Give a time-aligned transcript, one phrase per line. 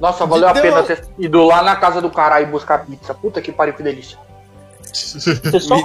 [0.00, 3.12] Nossa, valeu a pena ter ido lá na casa do caralho buscar pizza.
[3.14, 4.16] Puta que pariu, que delícia.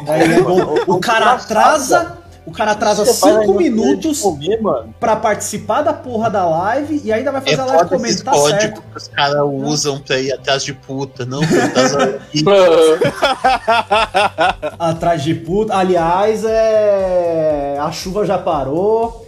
[0.08, 4.96] Aí, o, o cara atrasa, o cara atrasa 5 minutos comer, mano.
[5.00, 8.62] pra participar da porra da live e ainda vai fazer É a live comentar códigos
[8.62, 8.82] certo.
[8.82, 11.26] que os caras usam pra ir atrás de puta.
[11.26, 11.92] Não, foi atrás
[12.32, 12.46] de-
[14.80, 15.76] Atrás de puta.
[15.76, 17.78] Aliás, é.
[17.80, 19.25] A chuva já parou.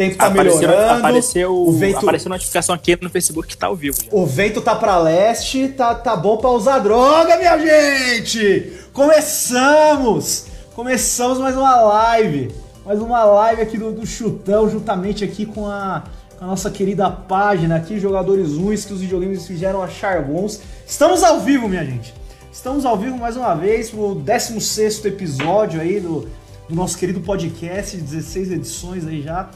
[0.00, 0.98] O tempo tá apareceu, melhorando.
[0.98, 3.98] apareceu, o vento- apareceu notificação aqui no Facebook que tá ao vivo.
[4.02, 4.08] Já.
[4.10, 8.72] O vento tá pra leste, tá, tá bom pra usar droga, minha gente!
[8.94, 10.46] Começamos!
[10.74, 12.50] Começamos mais uma live.
[12.86, 16.04] Mais uma live aqui do, do Chutão, juntamente aqui com a,
[16.40, 20.62] a nossa querida página aqui, Jogadores Ruins, que os videogames fizeram achar bons.
[20.86, 22.14] Estamos ao vivo, minha gente.
[22.50, 26.26] Estamos ao vivo mais uma vez pro 16º episódio aí do,
[26.66, 29.50] do nosso querido podcast, 16 edições aí já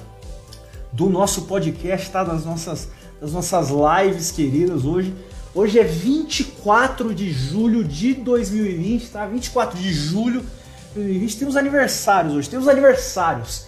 [0.95, 2.23] do nosso podcast, tá?
[2.23, 2.89] Das nossas,
[3.21, 5.13] das nossas lives queridas hoje.
[5.53, 9.27] Hoje é 24 de julho de 2020, tá?
[9.27, 11.37] 24 de julho de 2020.
[11.37, 13.67] Temos aniversários hoje, temos aniversários.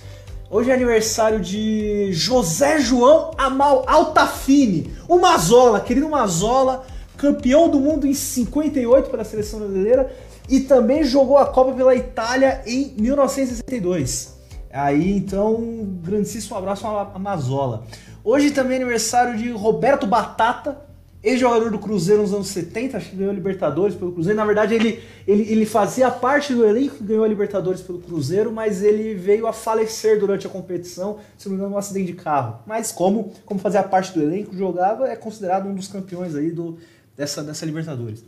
[0.49, 8.07] Hoje é aniversário de José João Amal Altafini, o Mazola, querido Mazola, campeão do mundo
[8.07, 10.15] em 58 pela seleção brasileira
[10.49, 14.36] e também jogou a Copa pela Itália em 1962.
[14.77, 17.87] Aí, então, um grandíssimo abraço a Mazola.
[18.23, 20.77] Hoje também é aniversário de Roberto Batata,
[21.23, 24.37] ex-jogador do Cruzeiro nos anos 70, acho que ganhou a Libertadores pelo Cruzeiro.
[24.37, 28.53] Na verdade, ele, ele, ele fazia parte do elenco que ganhou a Libertadores pelo Cruzeiro,
[28.53, 32.19] mas ele veio a falecer durante a competição, se não me engano, num acidente de
[32.19, 32.59] carro.
[32.67, 36.77] Mas como, como fazia parte do elenco, jogava, é considerado um dos campeões aí do,
[37.17, 38.23] dessa, dessa Libertadores.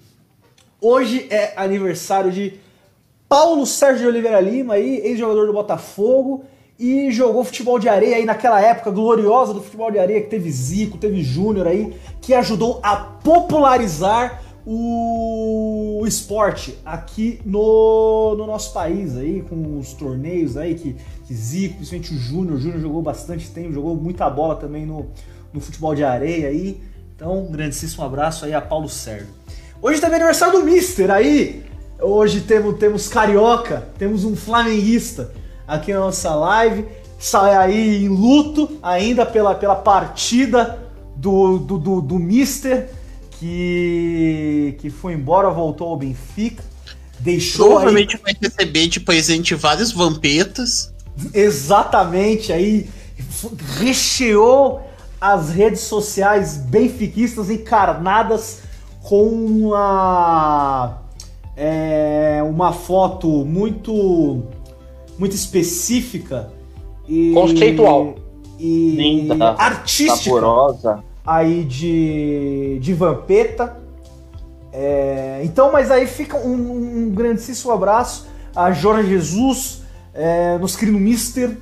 [0.81, 2.59] Hoje é aniversário de
[3.29, 6.45] Paulo Sérgio de Oliveira Lima, aí, ex-jogador do Botafogo,
[6.79, 10.51] e jogou futebol de areia aí naquela época gloriosa do futebol de areia, que teve
[10.51, 19.17] Zico, teve Júnior aí, que ajudou a popularizar o esporte aqui no, no nosso país
[19.17, 23.51] aí, com os torneios aí, que, que Zico, principalmente o Júnior, o Júnior jogou bastante
[23.51, 25.07] tempo, jogou muita bola também no,
[25.53, 26.81] no futebol de areia aí.
[27.15, 29.29] Então, um grandíssimo abraço aí a Paulo Sérgio.
[29.83, 31.68] Hoje também é aniversário do Mister aí.
[32.01, 35.33] Hoje temos, temos carioca, temos um flamenguista
[35.67, 36.87] aqui na nossa live.
[37.19, 40.79] Sai aí em luto ainda pela, pela partida
[41.17, 42.89] do, do, do, do Mister,
[43.33, 46.63] que, que foi embora, voltou ao Benfica.
[47.19, 50.95] Deixou aí, Provavelmente vai receber de presente vários vampetas.
[51.35, 52.89] exatamente aí,
[53.81, 54.83] recheou
[55.21, 58.61] as redes sociais benfiquistas encarnadas
[59.03, 60.99] com uma,
[61.59, 64.45] é, uma foto muito,
[65.19, 66.53] muito específica
[67.09, 68.15] e Conceitual.
[68.61, 71.03] e Linda, artística Saborosa.
[71.27, 73.77] aí de, de Vampeta.
[74.73, 79.83] É, então, mas aí fica um, um grandíssimo abraço a Jorge Jesus,
[80.15, 81.57] é, nosso querido Mister.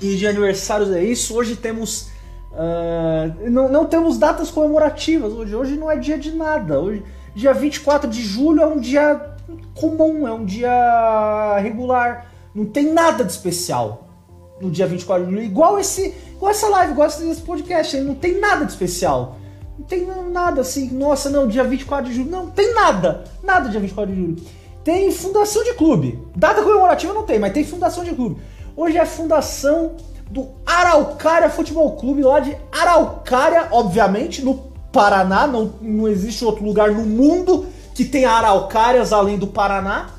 [0.00, 1.36] e de aniversários é isso.
[1.36, 2.12] Hoje temos.
[2.56, 5.54] Ah, não, não temos datas comemorativas hoje.
[5.54, 6.80] Hoje não é dia de nada.
[6.80, 7.02] Hoje,
[7.34, 9.34] dia 24 de julho é um dia
[9.74, 12.30] comum, é um dia regular.
[12.54, 14.08] Não tem nada de especial
[14.60, 15.44] no dia 24 de julho.
[15.44, 19.36] Igual esse, igual essa live, igual esse podcast, não tem nada de especial.
[19.76, 22.30] Não tem nada assim, nossa, não, dia 24 de julho.
[22.30, 23.24] Não, tem nada.
[23.42, 24.36] Nada dia 24 de julho.
[24.84, 26.22] Tem fundação de clube.
[26.36, 28.40] Data comemorativa não tem, mas tem fundação de clube.
[28.76, 29.96] Hoje é fundação
[30.30, 34.54] do Araucária Futebol Clube, lá de Araucária, obviamente, no
[34.92, 35.46] Paraná.
[35.46, 40.10] Não, não existe outro lugar no mundo que tenha araucárias além do Paraná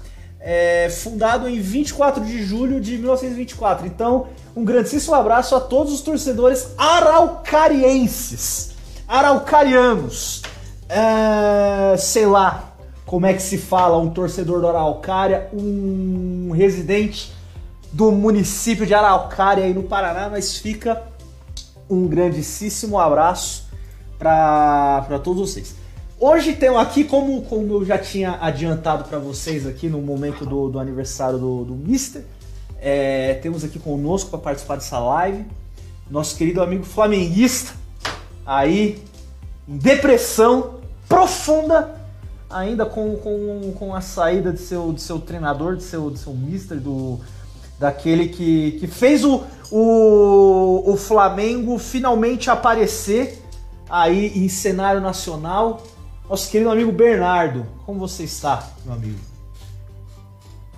[0.45, 3.87] é, fundado em 24 de julho de 1924.
[3.87, 8.75] Então, um grandíssimo abraço a todos os torcedores araucarienses,
[9.07, 10.43] araucarianos.
[10.87, 12.75] É, sei lá
[13.07, 17.33] como é que se fala um torcedor do Araucária, um residente
[17.95, 21.01] do município de Araucária aí no Paraná, mas fica
[21.89, 23.69] um grandíssimo abraço
[24.19, 25.75] para todos vocês.
[26.19, 30.69] Hoje temos aqui, como, como eu já tinha adiantado para vocês aqui no momento do,
[30.69, 32.25] do aniversário do, do Mister,
[32.81, 35.45] é, temos aqui conosco para participar dessa live
[36.11, 37.73] nosso querido amigo flamenguista,
[38.45, 39.01] aí
[39.67, 41.95] em depressão profunda,
[42.49, 46.33] ainda com, com, com a saída de seu, de seu treinador, de seu, de seu
[46.33, 47.21] Mister, do,
[47.79, 53.41] daquele que, que fez o, o, o Flamengo finalmente aparecer
[53.89, 55.83] aí em cenário nacional.
[56.29, 59.19] Nosso querido amigo Bernardo, como você está, meu amigo?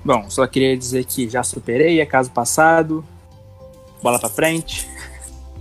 [0.03, 3.03] Bom, só queria dizer que já superei, é caso passado.
[4.01, 4.88] Bola pra frente.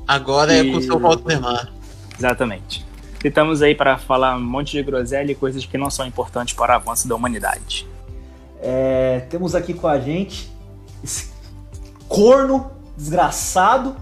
[0.07, 1.73] Agora é E- com o seu Valdemar.
[2.19, 2.87] Exatamente.
[3.25, 6.55] E estamos aí para falar um monte de groselha e coisas que não são importantes
[6.55, 7.87] para o avanço da humanidade.
[8.61, 10.49] É, temos aqui com a gente
[11.03, 11.31] esse
[12.09, 13.97] corno desgraçado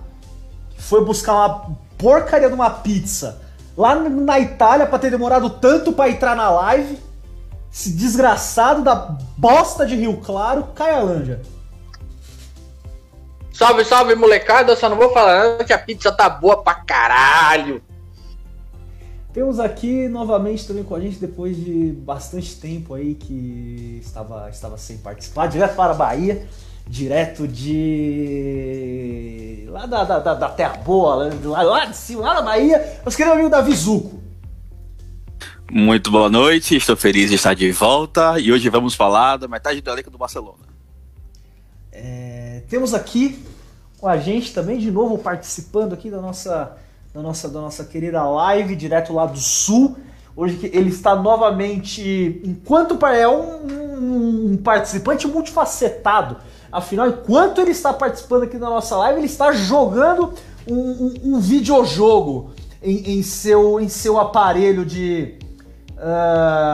[0.75, 3.41] que foi buscar uma porcaria de uma pizza
[3.77, 6.99] lá na Itália pra ter demorado tanto pra entrar na live.
[7.73, 8.95] Esse desgraçado da
[9.37, 11.43] bosta de Rio Claro, Caia Lanja.
[13.53, 14.77] Salve, salve, molecada.
[14.77, 17.83] Só não vou falar que a pizza tá boa pra caralho.
[19.33, 24.79] Temos aqui novamente também com a gente, depois de bastante tempo aí que estava, estava
[24.79, 26.47] sem participar, direto para a Bahia,
[26.87, 29.65] direto de.
[29.71, 33.35] lá da, da, da- Terra Boa, lá, lá, de cima, lá na Bahia, nosso querido
[33.35, 34.23] amigo Davi Zuco.
[35.71, 39.81] Muito boa noite, estou feliz de estar de volta e hoje vamos falar da metade
[39.81, 40.59] do elenco do Barcelona.
[41.91, 43.43] É, temos aqui
[43.99, 46.77] com a gente também, de novo, participando aqui da nossa,
[47.13, 49.97] da nossa, da nossa querida live, direto lá do Sul.
[50.37, 56.37] Hoje ele está novamente, enquanto é um- um participante multifacetado.
[56.75, 60.35] Afinal, enquanto ele está participando aqui da nossa live, ele está jogando
[60.67, 62.51] um, um, um videojogo
[62.83, 65.39] em, em seu, em seu aparelho de,
[65.97, 66.65] ah,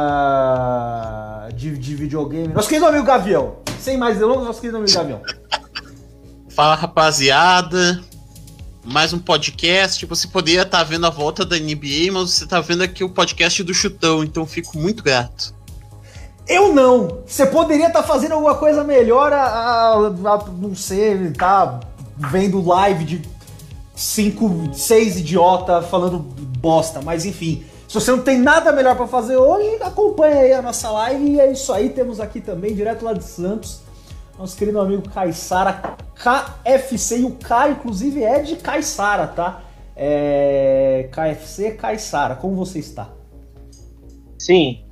[1.55, 2.49] de, de videogame.
[2.49, 3.56] Nosso querido amigo Gavião.
[3.79, 5.20] Sem mais delongas, nosso querido amigo Gavião.
[6.49, 8.03] Fala rapaziada.
[8.82, 10.06] Mais um podcast.
[10.06, 13.62] Você poderia estar vendo a volta da NBA, mas você tá vendo aqui o podcast
[13.62, 15.59] do Chutão, então fico muito grato.
[16.48, 17.20] Eu não.
[17.26, 21.81] Você poderia estar fazendo alguma coisa melhor a, a- a- não sei, tá
[22.16, 23.22] vendo live de
[23.94, 27.64] cinco, seis idiota falando bosta, mas enfim.
[27.87, 31.40] Se você não tem nada melhor pra fazer hoje, acompanha aí a nossa live e
[31.40, 31.88] é isso aí.
[31.90, 33.81] Temos aqui também, direto lá de Santos,
[34.38, 39.62] nosso querido amigo Caissara KFC e o K, inclusive, é de Caissara, tá?
[39.96, 41.08] É...
[41.12, 43.08] KFC Caissara, como você está?
[44.38, 44.84] Sim.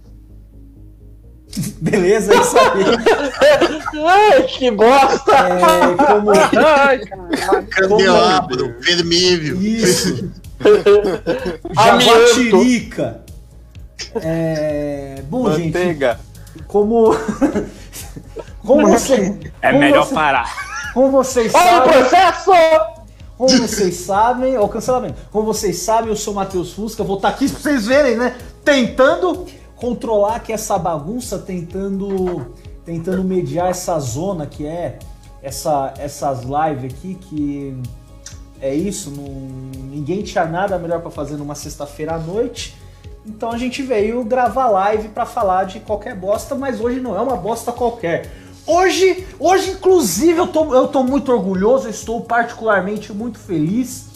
[1.80, 2.84] Beleza, é isso aí.
[4.06, 5.32] Ai, que bosta.
[5.32, 6.30] É, como...
[6.30, 7.66] Ai, caralho.
[7.70, 9.60] Candelabro, vermelho.
[9.60, 10.30] Isso.
[11.74, 13.20] Jaguatirica.
[14.16, 15.22] É...
[15.28, 16.20] Bom, gente, Manteiga.
[16.66, 17.14] como...
[18.64, 19.38] como você...
[19.62, 20.68] É como melhor você- parar.
[20.94, 21.92] Como vocês Olha o sabem...
[21.92, 22.50] processo!
[23.36, 24.56] Como vocês sabem...
[24.58, 25.14] Ó, o cancelamento.
[25.30, 27.04] Como vocês sabem, eu sou o Matheus Fusca.
[27.04, 28.34] Vou estar aqui pra vocês verem, né?
[28.64, 29.46] Tentando
[29.80, 32.46] controlar aqui essa bagunça, tentando...
[32.84, 34.98] Tentando mediar essa zona que é...
[35.42, 37.76] Essa, essas lives aqui que...
[38.60, 42.76] É isso, não- ninguém tinha nada melhor pra fazer numa sexta-feira à noite.
[43.24, 47.20] Então a gente veio gravar live pra falar de qualquer bosta, mas hoje não é
[47.20, 48.32] uma bosta qualquer.
[48.66, 54.08] Hoje, hoje inclusive, eu tô, eu tô muito orgulhoso, eu estou particularmente muito feliz.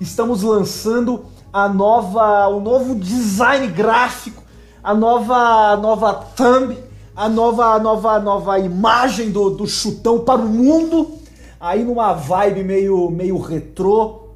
[0.00, 4.42] Estamos lançando a nova, o novo design gráfico,
[4.82, 5.36] a nova,
[5.72, 6.76] a nova thumb,
[7.14, 11.18] a nova, a nova, a nova imagem do, do chutão para o mundo.
[11.60, 14.30] Aí numa vibe meio, meio retrô,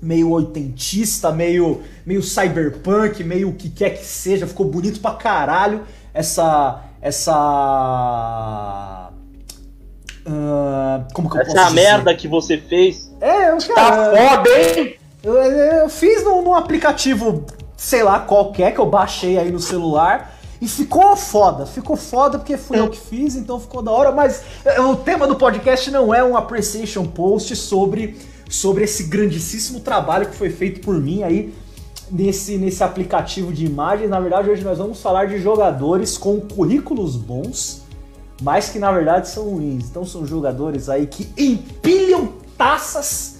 [0.00, 5.82] meio oitentista, meio, meio cyberpunk, meio o que quer que seja, ficou bonito pra caralho
[6.14, 7.32] essa essa
[10.26, 13.10] ah, como que eu posso Essa merda que você fez.
[13.20, 14.94] É, eu, Tá cara, foda, hein?
[15.22, 17.44] eu, eu fiz num, num aplicativo,
[17.80, 20.38] sei lá, qualquer, que eu baixei aí no celular.
[20.60, 24.12] E ficou foda, ficou foda porque fui eu que fiz, então ficou da hora.
[24.12, 28.18] Mas é, o tema do podcast não é um appreciation post sobre,
[28.50, 31.54] sobre esse grandíssimo trabalho que foi feito por mim aí
[32.10, 34.10] nesse, nesse aplicativo de imagens.
[34.10, 37.84] Na verdade, hoje nós vamos falar de jogadores com currículos bons,
[38.42, 39.86] mas que na verdade são ruins.
[39.88, 43.38] Então são jogadores aí que empilham taças,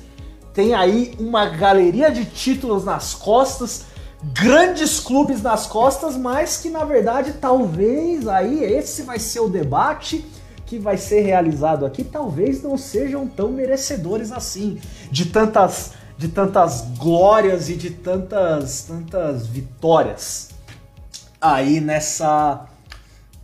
[0.55, 3.90] tem aí uma galeria de títulos nas costas,
[4.23, 10.25] grandes clubes nas costas, mas que na verdade talvez aí esse vai ser o debate
[10.67, 14.79] que vai ser realizado aqui, talvez não sejam tão merecedores assim
[15.11, 20.51] de tantas de tantas glórias e de tantas tantas vitórias
[21.41, 22.67] aí nessa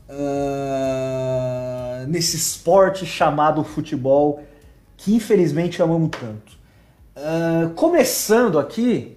[0.09, 4.43] ah, nesse esporte chamado futebol
[4.97, 6.53] que infelizmente amamos tanto.
[7.15, 9.16] Ah, começando aqui,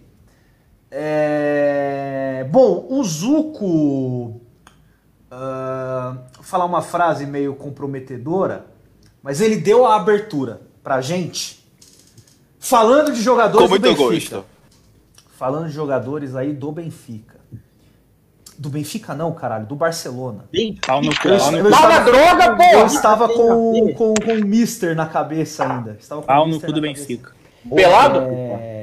[0.91, 4.41] é, bom, o Zuko
[5.29, 8.65] ah, falar uma frase meio comprometedora,
[9.21, 11.63] mas ele deu a abertura pra gente
[12.59, 14.37] falando de jogadores Com do muito Benfica.
[14.37, 14.45] gosto.
[15.37, 17.39] Falando de jogadores aí do Benfica.
[18.57, 20.45] Do Benfica não, caralho, do Barcelona.
[20.85, 21.27] Pau no cu.
[21.29, 21.69] Eu, Pau no eu.
[21.71, 22.85] Fala estava, droga, eu porra!
[22.87, 25.95] estava com, com, com o Mister na cabeça ainda.
[25.97, 26.81] Estava com o Pau no cu do.
[26.81, 27.31] Benfica.
[27.73, 28.19] Pelado?
[28.19, 28.78] É,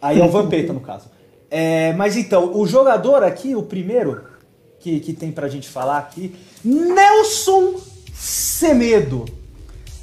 [0.00, 1.06] Aí é o Vampeta, no caso.
[1.50, 4.22] É, mas então, o jogador aqui, o primeiro
[4.78, 7.74] que, que tem pra gente falar aqui, Nelson
[8.14, 9.24] Semedo.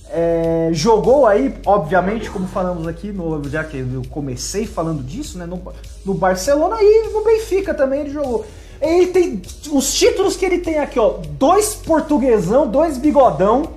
[0.09, 5.45] É, jogou aí, obviamente, como falamos aqui, no, já que eu comecei falando disso, né?
[5.45, 5.61] No,
[6.05, 8.45] no Barcelona e no Benfica também ele jogou.
[8.81, 11.17] Ele tem os títulos que ele tem aqui, ó.
[11.31, 13.73] Dois portuguesão, dois bigodão.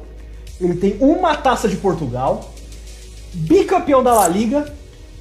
[0.60, 2.50] Ele tem uma taça de Portugal,
[3.32, 4.72] bicampeão da La Liga,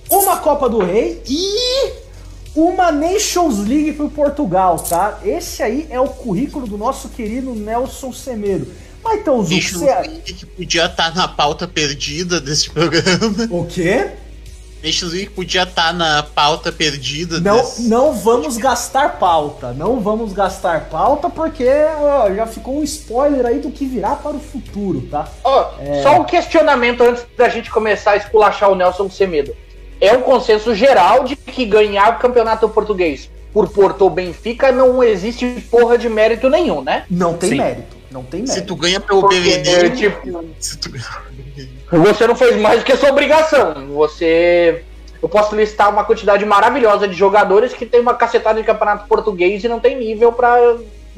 [0.10, 1.92] uma Copa do Rei e
[2.56, 5.20] uma Nations League pro Portugal, tá?
[5.24, 8.68] Esse aí é o currículo do nosso querido Nelson Semedo.
[9.04, 9.96] Mas então, Zuko, Nations você...
[9.96, 13.48] League que podia estar na pauta perdida desse programa.
[13.52, 14.12] O quê?
[14.84, 17.84] Nations League podia estar na pauta perdida Não, desse...
[17.84, 19.74] não vamos gastar pauta.
[19.74, 21.68] Não vamos gastar pauta porque
[22.00, 25.28] ó, já ficou um spoiler aí do que virá para o futuro, tá?
[25.44, 25.72] Ó,
[26.04, 29.56] Só um questionamento antes da gente começar a esculachar o Nelson Semedo.
[30.00, 35.02] É um consenso geral de que ganhar o campeonato português por Porto ou Benfica não
[35.04, 37.06] existe porra de mérito nenhum, né?
[37.10, 37.58] Não tem Sim.
[37.58, 37.98] mérito.
[38.12, 38.68] Não tem Se mérito.
[38.68, 40.00] tu ganha pelo Porque, Belenenses...
[40.00, 40.92] tipo, Se tu...
[41.92, 43.88] Você não fez mais do que a sua obrigação.
[43.96, 44.84] Você.
[45.22, 49.64] Eu posso listar uma quantidade maravilhosa de jogadores que tem uma cacetada de campeonato português
[49.64, 50.76] e não tem nível pra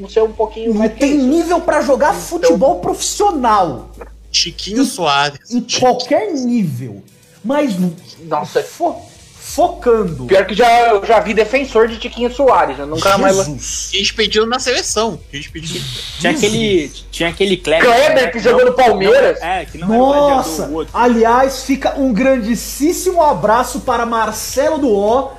[0.09, 1.25] ser um pouquinho Não tem isso.
[1.27, 3.89] nível pra jogar futebol profissional.
[4.31, 5.51] Chiquinho Soares.
[5.51, 7.03] Em qualquer nível.
[7.43, 7.75] Mas
[8.24, 8.96] Nossa, fo-
[9.39, 10.25] focando.
[10.25, 12.77] pior que já, eu já vi defensor de Tiquinho Soares.
[12.77, 13.36] Eu nunca mais.
[13.38, 13.89] Jesus.
[13.93, 15.19] A gente pediu na seleção.
[15.31, 15.81] A gente pediu...
[16.19, 17.86] Tinha aquele, tinha aquele Kleber.
[17.89, 19.39] Kleber, que jogou no Palmeiras.
[19.39, 20.50] Não, é, que não era o Nossa!
[20.50, 20.98] gladiador, o outro.
[20.98, 25.31] Aliás, fica um grandíssimo abraço para Marcelo do O,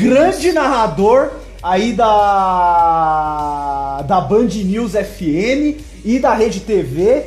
[0.00, 1.30] grande narrador
[1.62, 7.26] aí da da Band News FM e da Rede TV,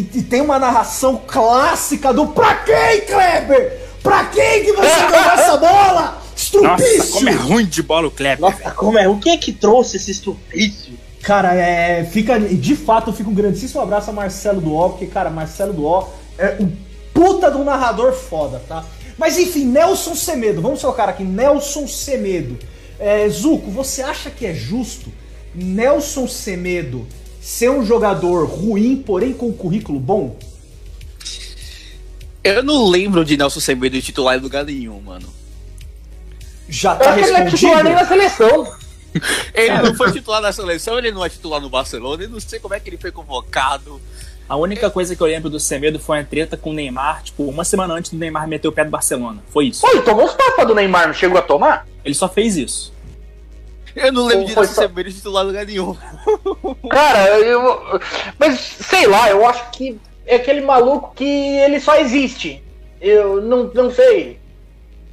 [0.00, 3.80] que tem uma narração clássica do Pra quem, Kleber?
[4.02, 6.02] Pra quem que você ganhou essa bola?
[6.02, 7.12] Nossa, Estrupício!
[7.12, 8.40] como é ruim de bola o Kleber.
[8.40, 9.08] Nossa, como é?
[9.08, 10.94] O que é que trouxe esse estupício?
[11.22, 15.30] Cara, é, fica, de fato, fica um grandíssimo abraço a Marcelo do O, porque, cara,
[15.30, 16.72] Marcelo do O é um
[17.14, 18.84] puta do narrador foda, tá?
[19.16, 22.58] Mas enfim, Nelson Semedo, vamos colocar aqui, Nelson Semedo.
[22.98, 25.12] É, Zuco, você acha que é justo
[25.54, 27.06] Nelson Semedo
[27.42, 30.38] ser um jogador ruim, porém com um currículo bom?
[32.44, 35.28] Eu não lembro de Nelson Semedo de titular em lugar nenhum, mano.
[36.68, 38.22] Já tá que ele não é titular nem respondido?
[38.22, 38.82] na seleção.
[39.52, 42.58] Ele não foi titular na seleção, ele não é titular no Barcelona, eu não sei
[42.58, 44.00] como é que ele foi convocado.
[44.48, 47.44] A única coisa que eu lembro do Semedo foi a treta com o Neymar, tipo,
[47.44, 49.42] uma semana antes do Neymar meter o pé do Barcelona.
[49.50, 49.82] Foi isso.
[49.82, 51.86] Pô, ele tomou os tapas do Neymar, não chegou a tomar?
[52.02, 52.91] Ele só fez isso.
[53.96, 55.96] Eu não lembro de só- Semedo de titular em lugar nenhum.
[56.90, 58.00] Cara, eu.
[58.38, 61.24] Mas sei lá, eu acho que é aquele maluco que
[61.58, 62.62] ele só existe.
[63.00, 64.40] Eu não, não sei.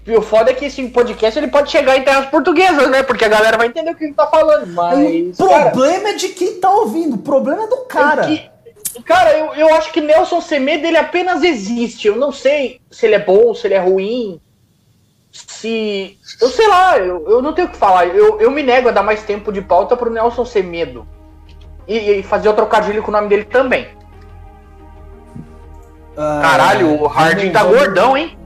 [0.05, 3.03] E o foda é que esse podcast ele pode chegar em terras portuguesas, né?
[3.03, 4.65] Porque a galera vai entender o que ele tá falando.
[4.67, 5.39] Mas.
[5.39, 8.25] o cara, problema é de quem tá ouvindo, o problema é do cara.
[8.25, 8.49] que-
[9.03, 12.07] cara, eu, eu acho que Nelson Semedo ele apenas existe.
[12.07, 14.39] Eu não sei se ele é bom, se ele é ruim.
[15.31, 16.17] Se.
[16.41, 18.07] Eu sei lá, eu, eu não tenho o que falar.
[18.07, 21.07] Eu, eu me nego a dar mais tempo de pauta pro Nelson Semedo.
[21.87, 23.87] E, e fazer o trocadilho com o nome dele também.
[26.17, 28.37] Ah, Caralho, o Harding vamos- tá vamos- gordão, hein?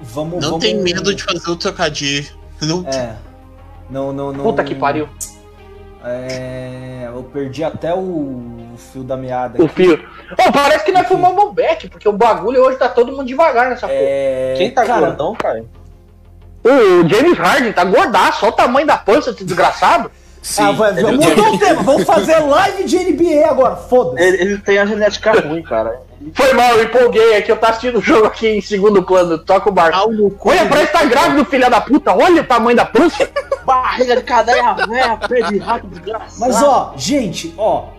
[0.00, 2.26] Vamos, Não vamos- tem medo de fazer o trocadilho.
[2.62, 3.14] Não É.
[3.90, 4.44] Não, não, não.
[4.44, 5.08] Puta que pariu.
[6.04, 7.08] É.
[7.12, 9.60] Eu perdi até o, o fio da meada.
[9.60, 9.74] O aqui.
[9.74, 9.94] fio.
[10.32, 13.68] Ô, parece que nós fumamos um beck, porque o bagulho hoje tá todo mundo devagar
[13.70, 13.98] nessa porra.
[14.00, 14.54] É.
[14.56, 15.64] Quem tá cara, gordão, cara?
[16.68, 20.10] O James Harden tá gordaço, olha o tamanho da pança, esse desgraçado.
[20.42, 20.62] Sim.
[20.62, 21.82] Ah, vai, vamos mudar o tema.
[21.82, 23.76] Vamos fazer live de NBA agora.
[23.76, 24.22] Foda-se.
[24.22, 26.00] Ele, ele tem a genética ruim, cara.
[26.34, 29.68] Foi mal, eu empolguei aqui, eu tô assistindo o jogo aqui em segundo plano, toca
[29.68, 30.30] o barco.
[30.32, 30.50] Cu.
[30.50, 33.28] Olha, parece que tá grávido, filha da puta, olha o tamanho da pança.
[33.64, 36.40] barriga de cadeia velha, pé de rato desgraçado.
[36.40, 37.90] Mas ó, gente, ó.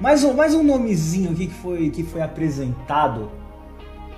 [0.00, 3.30] Mais um, mais um nomezinho aqui que foi, que foi apresentado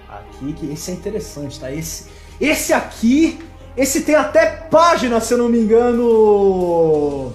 [0.08, 1.70] aqui, que esse é interessante, tá?
[1.70, 2.06] Esse,
[2.40, 3.38] esse aqui,
[3.76, 7.32] esse tem até página, se eu não me engano.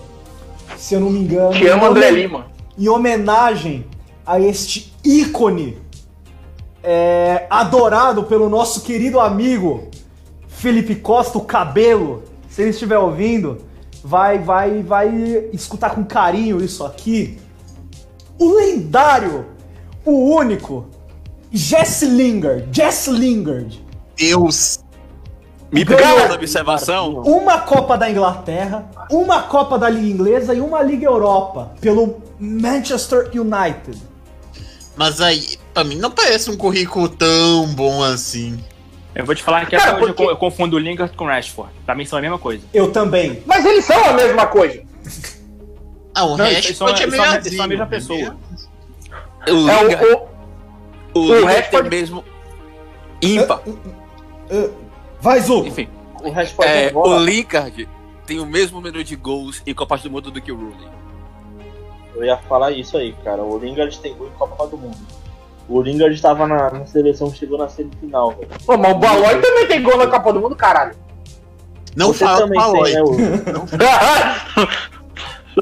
[0.77, 1.53] Se eu não me engano.
[1.53, 2.47] Te amo, André Lima.
[2.77, 3.85] Em homenagem
[4.25, 5.77] a este ícone
[6.81, 9.89] é, adorado pelo nosso querido amigo
[10.47, 12.23] Felipe Costa, o cabelo.
[12.49, 13.59] Se ele estiver ouvindo,
[14.03, 15.09] vai, vai, vai
[15.51, 17.37] escutar com carinho isso aqui.
[18.37, 19.45] O lendário,
[20.05, 20.87] o único,
[21.51, 23.83] Jesse Lingard, Jesse Lingard.
[24.15, 24.78] Deus.
[25.71, 26.03] Me Ganhou.
[26.15, 27.13] perdoa a observação.
[27.21, 33.29] Uma Copa da Inglaterra, uma Copa da Liga Inglesa e uma Liga Europa pelo Manchester
[33.33, 33.97] United.
[34.95, 38.59] Mas aí, pra mim, não parece um currículo tão bom assim.
[39.13, 41.15] Eu vou te falar que Cara, até hoje eu porque- co- eu confundo o Lingard
[41.15, 41.71] com o Rashford.
[41.85, 42.63] Pra mim são a mesma coisa.
[42.73, 43.43] Eu também.
[43.45, 44.81] Mas eles são a mesma coisa.
[46.15, 46.77] Ah, o Não, Rashford é eles
[47.55, 48.35] são a mesma pessoa.
[49.47, 50.27] O É Lingard, o, o-
[51.13, 52.23] o, o Lingard Rashford- mesmo
[53.21, 53.61] ímpar.
[53.65, 53.89] Vai, Zuko.
[54.51, 54.88] Enfim,
[56.23, 57.87] O Rashford é, é, o Lingard
[58.25, 60.87] tem o mesmo número de gols em Copas do Mundo do que o Rooney.
[62.15, 63.41] Eu ia falar isso aí, cara.
[63.43, 64.97] O Lingard tem gol em Copa do Mundo.
[65.67, 68.49] O Lingard tava na, na seleção, chegou na semifinal, velho.
[68.65, 70.95] Pô, mas o Balói também tem gol na Copa do Mundo, caralho.
[71.95, 73.15] Não Você fala também tem, né, o...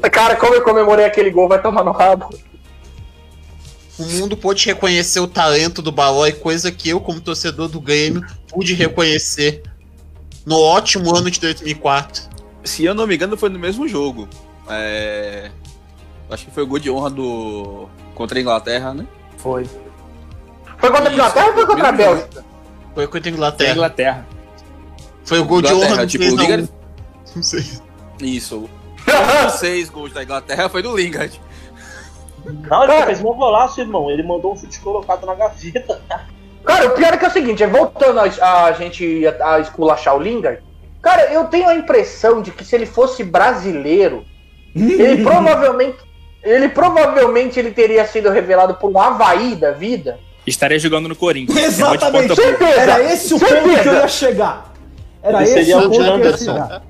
[0.10, 2.28] Cara, como eu comemorei aquele gol, vai tomar no rabo.
[3.98, 8.24] O mundo pôde reconhecer o talento do Balói, coisa que eu, como torcedor do Grêmio,
[8.48, 9.62] pude reconhecer
[10.46, 12.22] no ótimo ano de 2004.
[12.64, 14.28] Se eu não me engano, foi no mesmo jogo.
[14.68, 15.50] É,
[16.30, 17.88] Acho que foi o gol de honra do.
[18.14, 19.06] contra a Inglaterra, né?
[19.38, 19.64] Foi.
[20.78, 21.92] Foi contra a Inglaterra ou foi contra a.
[21.92, 22.44] Bélgica?
[22.94, 23.72] Foi contra a Tem a Inglaterra.
[23.72, 24.26] Inglaterra.
[25.24, 26.42] Foi o gol de Inglaterra, honra do tipo, 3 o a 1.
[26.44, 26.68] Lingard-
[27.34, 27.64] Não sei.
[28.20, 28.68] Isso.
[29.46, 31.40] Os seis gols da Inglaterra foi do Lingard.
[32.68, 33.06] Não, ele Cara.
[33.06, 34.10] fez um golaço, irmão.
[34.10, 36.00] Ele mandou um chute colocado na gaveta.
[36.64, 39.60] Cara, o pior é que é o seguinte, é voltando a, a gente a, a
[39.60, 40.60] esculachar o Lingard,
[41.00, 44.24] cara, eu tenho a impressão de que se ele fosse brasileiro,
[44.74, 45.96] ele provavelmente.
[46.42, 50.18] Ele provavelmente ele teria sido revelado por um Havaí da vida.
[50.46, 51.58] Estaria jogando no Corinthians.
[51.58, 52.34] Exatamente.
[52.34, 53.82] Certeza, Era esse o ponto certeza.
[53.82, 54.72] que eu ia chegar.
[55.22, 56.82] Era Ele esse seria o ponto que eu ia chegar.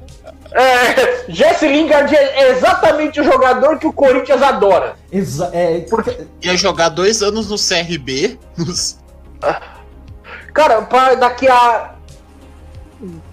[0.53, 4.97] É, Jesse Lingard é exatamente o jogador que o Corinthians adora.
[5.13, 8.39] Exa é, porque, Ia jogar dois anos no CRB.
[8.57, 8.99] nos-
[10.55, 11.95] Cara, pra daqui a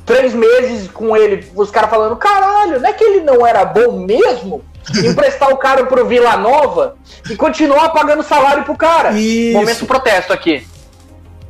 [0.06, 4.00] três meses com ele, os caras falando, caralho, não é que ele não era bom
[4.06, 4.64] mesmo?
[5.04, 6.96] Emprestar o cara pro Vila Nova
[7.28, 9.12] e continuar pagando salário pro cara.
[9.18, 9.58] Isso.
[9.58, 10.68] Momento protesto aqui.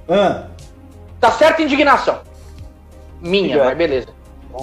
[0.07, 0.43] Ah,
[1.19, 2.19] Tá certa indignação.
[3.19, 3.65] Minha, Obrigado.
[3.67, 4.07] mas beleza.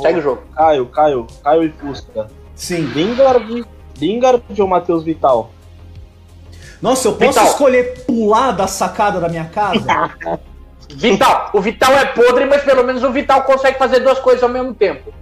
[0.00, 0.42] Segue o jogo.
[0.56, 2.28] Caio, Caio, Caio e Fusca.
[2.54, 2.82] sim.
[2.94, 3.64] Lingard,
[3.99, 5.50] Lingard ou Matheus Vital?
[6.81, 7.46] Nossa, eu posso Vital.
[7.46, 10.11] escolher pular da sacada da minha casa?
[10.90, 11.50] Vital.
[11.52, 14.74] O Vital é podre, mas pelo menos o Vital consegue fazer duas coisas ao mesmo
[14.74, 15.12] tempo.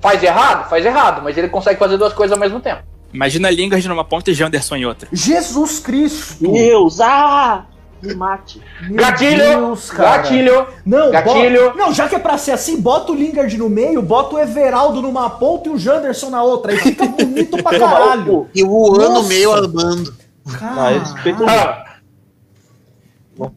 [0.00, 0.68] Faz errado?
[0.68, 2.82] Faz errado, mas ele consegue fazer duas coisas ao mesmo tempo.
[3.12, 5.08] Imagina Lingard numa ponta e Janderson em outra.
[5.12, 6.50] Jesus Cristo!
[6.50, 7.66] Deus, ah!
[8.02, 8.60] Me mate.
[8.88, 9.36] Meu Gatilho!
[9.38, 10.18] Deus, cara.
[10.18, 10.66] Gatilho!
[10.84, 11.64] Não, Gatilho.
[11.66, 14.38] bota- não, já que é pra ser assim, bota o Lingard no meio, bota o
[14.40, 16.72] Everaldo numa ponta e o Janderson na outra.
[16.72, 18.48] Aí fica bonito pra caralho.
[18.54, 20.12] E o ano meio armando.
[20.60, 21.84] Ah, respeito o Ah,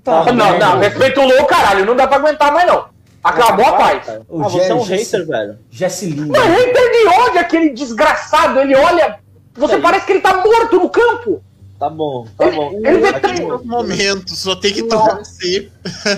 [0.03, 1.85] Tá não, não, respeita o louco, caralho.
[1.85, 2.85] Não dá pra aguentar mais, não.
[3.23, 4.07] Acabou a paz.
[4.07, 5.57] Ah, O você é um Jesse- hater, velho.
[5.69, 6.47] Jesse Não, Lingard.
[6.51, 8.59] hater de ódio, aquele desgraçado.
[8.59, 9.17] Ele olha.
[9.55, 9.81] Você Aí.
[9.81, 11.43] parece que ele tá morto no campo.
[11.77, 12.71] Tá bom, tá bom.
[12.71, 13.41] ele vê Daqui.
[13.41, 15.69] No momento, só tem que torcer.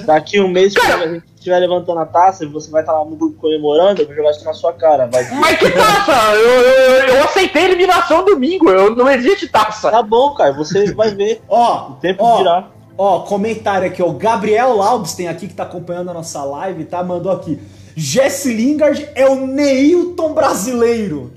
[0.05, 0.97] daqui um mês, Cara.
[0.99, 4.05] quando a gente estiver levantando a taça, você vai estar lá no grupo comemorando, eu
[4.05, 5.07] vou jogar isso na sua cara.
[5.07, 5.27] Vai.
[5.31, 6.35] Mas que taça?
[6.35, 8.69] Eu, eu, eu aceitei a eliminação domingo.
[8.69, 9.89] Eu, não existe taça.
[9.89, 11.41] Tá bom, cara, você vai ver.
[11.49, 12.67] Ó, O tempo ó, dirá.
[12.95, 14.11] ó, comentário aqui, ó.
[14.11, 17.03] Gabriel Laubs tem aqui que tá acompanhando a nossa live, tá?
[17.03, 17.59] Mandou aqui.
[17.95, 21.31] Jesse Lingard é o Neilton brasileiro.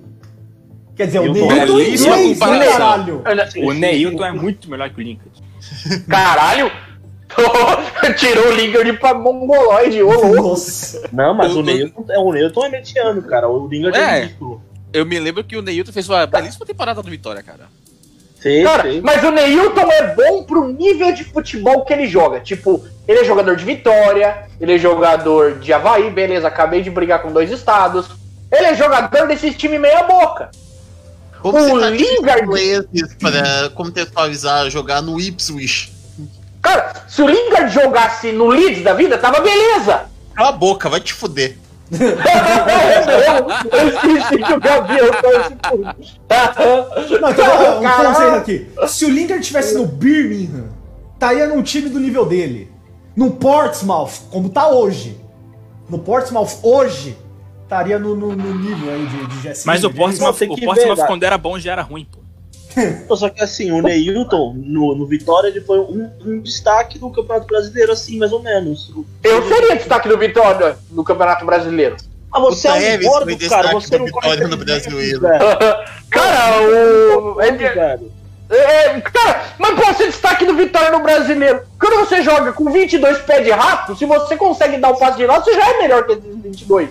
[1.01, 2.73] Quer dizer, o Neilton inglês, né, comparação.
[2.73, 3.23] caralho?
[3.65, 5.31] O Neilton é muito melhor que o Lingard.
[6.07, 6.71] Caralho.
[8.19, 10.43] Tirou o Lingard pra mongoloide, ô louco.
[10.51, 11.09] Nossa.
[11.11, 13.49] Não, mas o Neilton é o Neilton é mediano, cara.
[13.49, 14.21] O Lingard é, É.
[14.25, 14.61] ridículo.
[14.93, 17.69] Eu me lembro que o Neilton fez uma belíssima temporada do Vitória, cara.
[18.43, 19.01] Sei, Cara, sei.
[19.01, 22.41] mas o Neilton é bom pro nível de futebol que ele joga.
[22.41, 27.23] Tipo, ele é jogador de Vitória, ele é jogador de Havaí, beleza, acabei de brigar
[27.23, 28.07] com dois estados.
[28.53, 30.51] Ele é jogador desse time meia boca.
[31.43, 35.93] Como O você tá Lingard- ingleses para contextualizar, jogar no Ipswich?
[36.63, 40.03] Cara, se o Lingard jogasse no Leeds da vida, tava beleza.
[40.35, 41.57] Cala a boca, vai te fuder.
[41.91, 45.07] eu, esqueci que o Gabriel.
[47.21, 48.71] Não, então, ó, um conselho aqui.
[48.89, 50.69] Se o Lingard estivesse no Birmingham,
[51.15, 52.71] estaria num time do nível dele.
[53.17, 55.19] No Portsmouth, como tá hoje.
[55.89, 57.17] No Portsmouth hoje,
[57.71, 59.91] estaria no, no- no nível aí de, de Jesse Mas o.
[59.91, 62.19] Portsmouth, o Portsmouth quando era bom já era ruim, pô.
[63.17, 67.47] Só que assim, o Neilton, no, no Vitória, ele foi um, um destaque do Campeonato
[67.47, 68.93] Brasileiro, assim, mais ou menos.
[69.25, 71.97] Eu seria destaque do Vitória no Campeonato Brasileiro.
[72.33, 73.63] Ah, você O é um gordo, foi cara.
[73.63, 75.21] destaque Você do não Vitória corre no Brasileiro.
[76.11, 77.41] Cara, o.
[78.53, 81.63] É, cara, mas pode ser destaque do Vitória no brasileiro.
[81.79, 85.27] Quando você joga com 22 pés de rato, se você consegue dar o passe de
[85.27, 86.91] lado, você já é melhor que esses 22.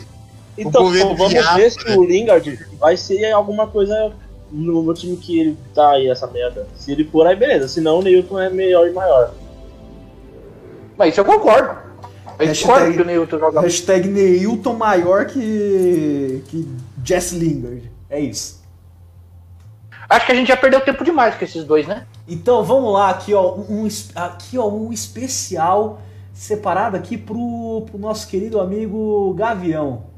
[0.60, 1.96] Então, pô, vamos viado, ver se né?
[1.96, 4.12] o Lingard vai ser alguma coisa
[4.52, 6.68] no, no time que ele tá aí, essa merda.
[6.76, 7.68] Se ele for, aí beleza.
[7.68, 9.34] Senão o Neilton é melhor e maior.
[10.98, 11.78] Mas isso eu concordo.
[12.38, 16.68] Eu discordo que o Neilton joga Hashtag Neilton maior que, que
[17.04, 17.92] Jess Lingard.
[18.10, 18.60] É isso.
[20.10, 22.08] Acho que a gente já perdeu tempo demais com esses dois, né?
[22.28, 26.02] Então vamos lá, aqui ó, um, aqui, ó, um especial
[26.34, 30.09] separado aqui pro, pro nosso querido amigo Gavião.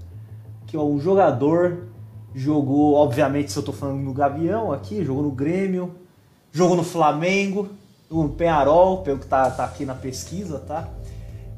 [0.72, 1.88] Que um jogador
[2.34, 5.94] jogou, obviamente, se eu tô falando do Gavião aqui, jogou no Grêmio,
[6.50, 7.68] jogou no Flamengo,
[8.10, 10.88] no Penharol, pelo que tá, tá aqui na pesquisa, tá?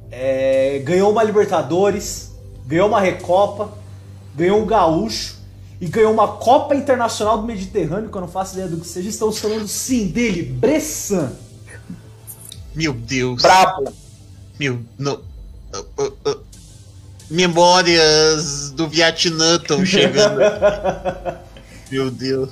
[0.09, 2.31] É, ganhou uma Libertadores,
[2.65, 3.69] ganhou uma Recopa,
[4.35, 5.35] ganhou um Gaúcho
[5.79, 9.09] e ganhou uma Copa Internacional do Mediterrâneo, que eu não faço ideia do que seja.
[9.09, 11.31] Estamos falando sim dele, Bressan.
[12.73, 13.43] Meu Deus.
[13.43, 13.93] Brabo.
[14.59, 14.79] Meu.
[14.97, 15.21] Não.
[15.71, 16.52] Uh, uh, uh.
[17.33, 20.39] Memórias do Vietnã estão chegando.
[21.89, 22.51] Meu Deus.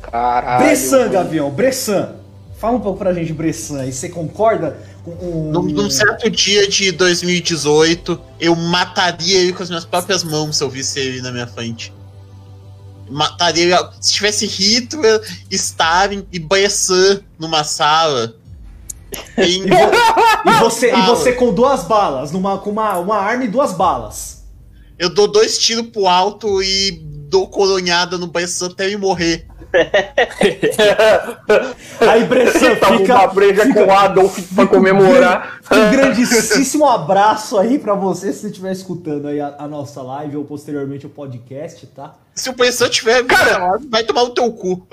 [0.00, 0.64] Caralho.
[0.64, 2.14] Bressan, Gavião, Bressan.
[2.56, 3.84] Fala um pouco pra gente, Bressan.
[3.84, 5.50] E você concorda com um.
[5.50, 10.64] Num, num certo dia de 2018, eu mataria ele com as minhas próprias mãos se
[10.64, 11.92] eu visse ele na minha frente.
[13.10, 13.88] Mataria ele.
[14.00, 18.34] Se tivesse Hitler, Stalin e Bressan numa sala.
[19.38, 23.72] em- E você, e você com duas balas, numa, com uma, uma arma e duas
[23.72, 24.44] balas.
[24.98, 26.92] eu dou dois tiros pro alto e
[27.28, 29.46] dou coronhada no Bressan até ele morrer.
[32.00, 35.60] Aí Bressan Tava fica, uma breja fica com o Adolf pra comemorar.
[35.72, 40.36] um grandíssimo abraço aí pra você se você estiver escutando aí a, a nossa live
[40.36, 42.14] ou posteriormente o podcast, tá?
[42.34, 43.24] Se o Bressan tiver.
[43.24, 44.86] Cara- vai tomar o teu cu.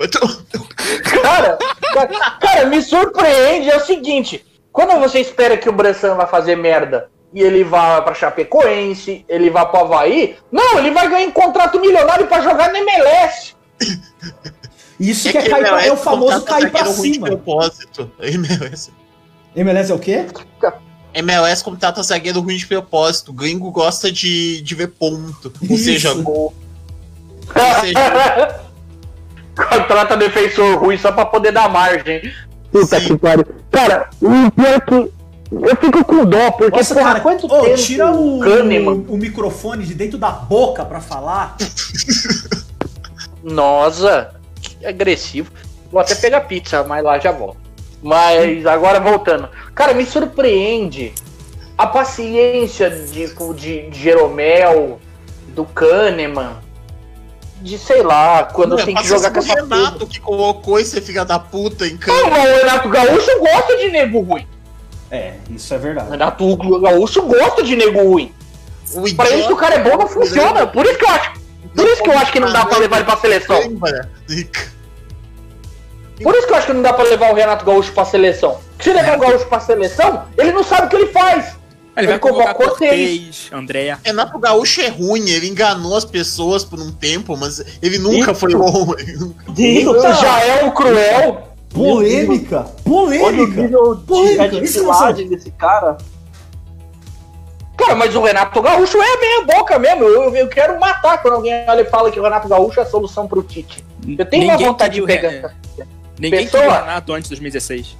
[1.22, 1.58] Cara,
[1.92, 6.56] cara, cara, me surpreende é o seguinte: quando você espera que o Bressan vai fazer
[6.56, 11.32] merda e ele vá pra Chapecoense, ele vá pro Havaí, não, ele vai ganhar um
[11.32, 13.54] contrato milionário pra jogar na MLS.
[15.00, 17.26] Isso que é, cair pra- é o famoso cair pra zagueiro ruim de cima.
[17.28, 18.10] propósito.
[18.20, 18.90] MLS.
[19.56, 20.26] MLS é o quê?
[21.14, 23.32] MLS contrata zagueiro ruim de propósito.
[23.32, 25.52] Gringo gosta de, de ver ponto.
[25.68, 25.84] Ou Isso.
[25.84, 26.54] seja, gol.
[27.54, 28.60] Ou seja,
[29.56, 32.30] Contrata defensor ruim só pra poder dar margem.
[32.70, 33.06] Puta Sim.
[33.08, 33.44] que pariu.
[33.70, 37.62] Cara, o pior é que eu fico com dó, porque, Nossa, porra, cara, quanto ô,
[37.64, 39.04] tempo tira o, Kahneman...
[39.08, 41.56] o microfone de dentro da boca pra falar.
[43.42, 44.39] Nossa, que
[44.84, 45.50] agressivo.
[45.90, 47.58] Vou até pegar pizza, mas lá já volto.
[48.02, 49.48] Mas agora voltando.
[49.74, 51.12] Cara, me surpreende
[51.76, 55.00] a paciência de, de, de Jeromel,
[55.48, 56.56] do Kahneman,
[57.60, 59.76] de sei lá, quando não, tem que jogar com o essa porra.
[59.76, 62.30] Renato que colocou esse filho da puta em Não, campo.
[62.30, 64.46] mas o Renato Gaúcho gosta de nego ruim.
[65.10, 66.10] É, isso é O verdade.
[66.10, 68.32] Renato Gaúcho gosta de nego ruim.
[68.94, 70.66] O Pra isso que o cara é bom não funciona.
[70.66, 71.39] Por isso que eu acho.
[71.74, 73.58] Por isso que eu acho que não dá pra levar ele pra seleção.
[73.60, 74.10] Lembra?
[76.22, 78.58] Por isso que eu acho que não dá pra levar o Renato Gaúcho pra seleção.
[78.78, 81.60] Se levar o Gaúcho pra seleção, ele não sabe o que ele faz.
[81.96, 83.98] Ele Ele vai convocar convocou Cortez, Andréa.
[84.04, 88.54] Renato Gaúcho é ruim, ele enganou as pessoas por um tempo, mas ele nunca foi
[88.54, 88.94] bom.
[89.58, 91.48] Eita, Já é um cruel.
[91.70, 93.68] polêmica, o polêmica.
[94.06, 95.24] Polêmica, isso não sabe.
[95.28, 95.98] desse cara.
[97.80, 100.04] Cara, mas o Renato Gaúcho é meia boca mesmo.
[100.04, 102.86] Eu, eu quero matar quando alguém olha e fala que o Renato Gaúcho é a
[102.86, 103.84] solução pro Tite.
[104.18, 105.28] Eu tenho uma Ninguém vontade de pegar.
[105.30, 105.84] Re-
[106.18, 107.96] Ninguém Pessoa- queria o Renato antes de 2016.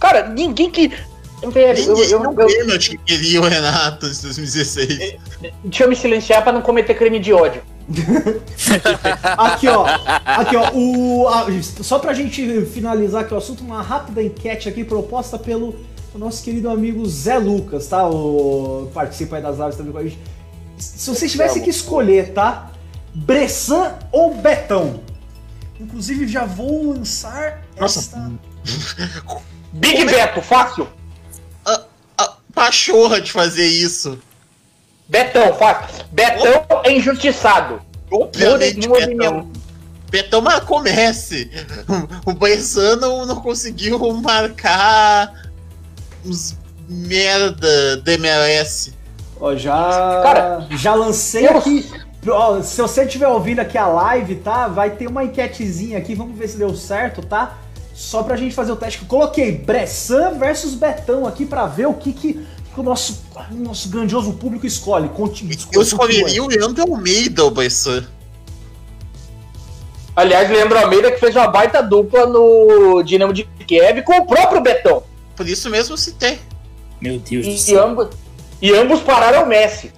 [0.00, 0.88] Cara, ninguém que.
[1.52, 5.16] Velho, eu, eu, não eu- que queria o Renato em 2016.
[5.64, 7.62] deixa eu me silenciar pra não cometer crime de ódio.
[9.38, 9.86] Aqui, ó.
[10.26, 10.70] Aqui, ó.
[10.74, 11.46] O, a-
[11.82, 15.74] só pra gente finalizar aqui o assunto, uma rápida enquete aqui proposta pelo
[16.18, 18.06] o nosso querido amigo Zé Lucas, tá?
[18.08, 20.18] O, participa aí das lives também com a gente.
[20.76, 22.72] Se vocês tivessem que escolher, tá?
[23.14, 25.00] Bressan ou Betão?
[25.80, 28.00] Inclusive, já vou lançar Nossa.
[28.00, 28.32] esta...
[29.72, 30.88] Big Como é- Beto, fácil.
[32.16, 34.18] A pachorra de fazer isso.
[35.08, 36.04] Betão, fácil.
[36.10, 37.80] Betão é injustiçado.
[38.10, 39.52] Obviamente, Betão.
[40.10, 41.48] Betão, mas comece.
[42.26, 45.47] O Bressan não, não conseguiu marcar
[46.24, 46.56] uns
[46.88, 48.92] merda da MLS.
[49.40, 51.88] Ó, já, Cara, já lancei eu- aqui.
[52.28, 54.66] Ó, se você estiver ouvindo aqui a live, tá?
[54.68, 57.56] Vai ter uma enquetezinha aqui, vamos ver se deu certo, tá?
[57.94, 59.00] Só pra gente fazer o teste.
[59.02, 62.44] Eu coloquei Bressan versus Betão aqui pra ver o que, que,
[62.76, 65.08] o nosso, o nosso grandioso público escolhe.
[65.08, 65.82] Conti- Eu continua.
[65.82, 68.04] escolheria o Leandro Almeida, o Bressan.
[70.14, 74.60] Aliás, Leandro Almeida que fez uma baita dupla no Dinamo de Kiev com o próprio
[74.60, 75.02] Betão.
[75.38, 76.38] Por isso mesmo eu citei.
[77.00, 77.86] Meu Deus do E, céu.
[77.86, 78.08] ambos,
[78.60, 79.92] e ambos pararam o Messi.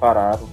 [0.00, 0.48] Pararam.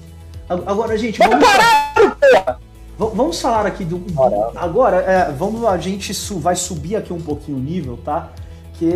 [0.49, 2.59] Agora, gente, vamos, pararam, porra!
[2.97, 3.99] vamos falar aqui do.
[4.13, 4.51] Caramba.
[4.55, 8.31] Agora, é, vamos a gente su- vai subir aqui um pouquinho o nível, tá?
[8.71, 8.91] Porque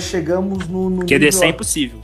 [0.00, 0.90] chegamos no.
[0.90, 2.00] no Porque nível- descer é impossível.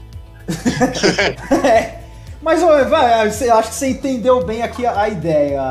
[1.65, 1.99] É.
[2.41, 5.61] Mas ó, vai, você- acho que você entendeu bem aqui a, a ideia,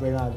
[0.00, 0.36] Bernardo.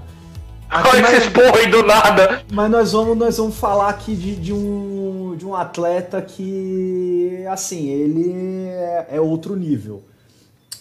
[0.71, 2.43] Olha esses porra aí do nada.
[2.51, 7.87] Mas nós vamos, nós vamos falar aqui de, de um, de um atleta que, assim,
[7.89, 10.03] ele é, é outro nível.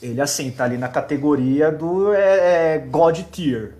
[0.03, 3.75] Ele, assim, tá ali na categoria do é, é God Tier.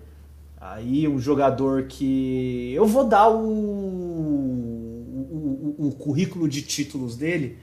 [0.59, 2.73] Aí, um jogador que.
[2.73, 7.57] Eu vou dar o, o, o- o currículo de títulos dele.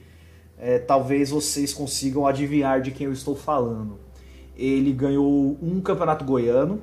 [0.58, 3.98] É, talvez vocês consigam adivinhar de quem eu estou falando.
[4.56, 6.80] Ele ganhou um campeonato goiano,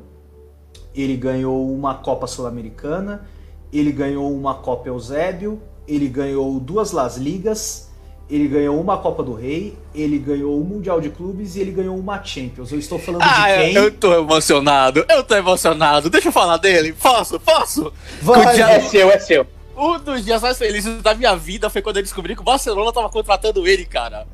[1.02, 3.28] ele ganhou uma Copa Sul-Americana,
[3.72, 7.90] ele ganhou uma Copa Eusébio, ele ganhou duas Las Ligas,
[8.30, 11.98] ele ganhou uma Copa do Rei, ele ganhou o Mundial de Clubes e ele ganhou
[11.98, 12.72] uma Champions.
[12.72, 13.74] Eu estou falando Ah, de eu, quem?
[13.76, 16.10] eu tô emocionado, eu tô emocionado.
[16.10, 16.94] Deixa eu falar dele.
[16.94, 17.92] Posso, posso?
[18.22, 19.48] Vai, O dia- É seu, é seu.
[19.76, 22.92] Um dos dias mais felizes da minha vida foi quando eu descobri que o Barcelona
[22.92, 24.28] tava contratando ele, cara.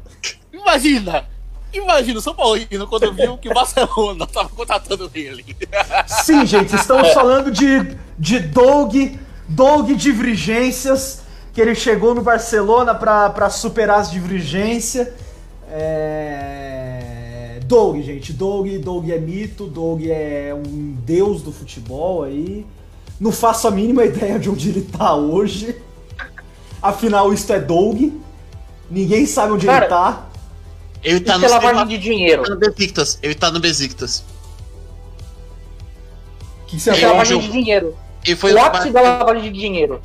[0.52, 1.26] Imagina!
[1.76, 5.46] Imagina o São Paulino quando viu que o Barcelona tava contratando ele.
[6.08, 8.96] Sim, gente, estamos falando de, de Doug,
[9.48, 11.22] Doug Divergências,
[11.54, 15.10] que ele chegou no Barcelona para superar as divergências.
[15.70, 17.60] É...
[17.66, 22.66] Doug, gente, Doug, Doug é mito, Doug é um deus do futebol aí.
[23.20, 25.76] Não faço a mínima ideia de onde ele tá hoje.
[26.82, 28.14] Afinal, isto é Doug.
[28.90, 30.26] Ninguém sabe onde Cara, ele tá.
[31.06, 32.42] Ele tá no, lavagem de dinheiro.
[32.44, 33.20] tá no Besiktas.
[33.22, 34.24] Ele tá no Besiktas.
[36.66, 37.96] Que você Isso é lavagem de dinheiro.
[38.26, 40.02] Ele foi O do, ápice da lavagem de dinheiro.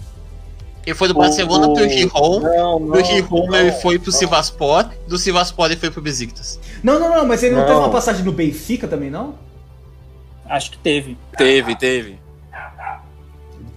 [0.86, 2.40] ele foi do Barcelona O- pro Gijón.
[2.92, 4.18] Do Gijón ele foi pro não.
[4.18, 4.90] Sivaspor.
[5.08, 6.60] Do Sivaspor ele foi pro Besiktas.
[6.82, 7.66] Não, não, não, mas ele não, Não.
[7.66, 9.36] teve uma passagem no Benfica também, não?
[10.46, 11.16] Acho que teve.
[11.38, 12.18] Teve, teve.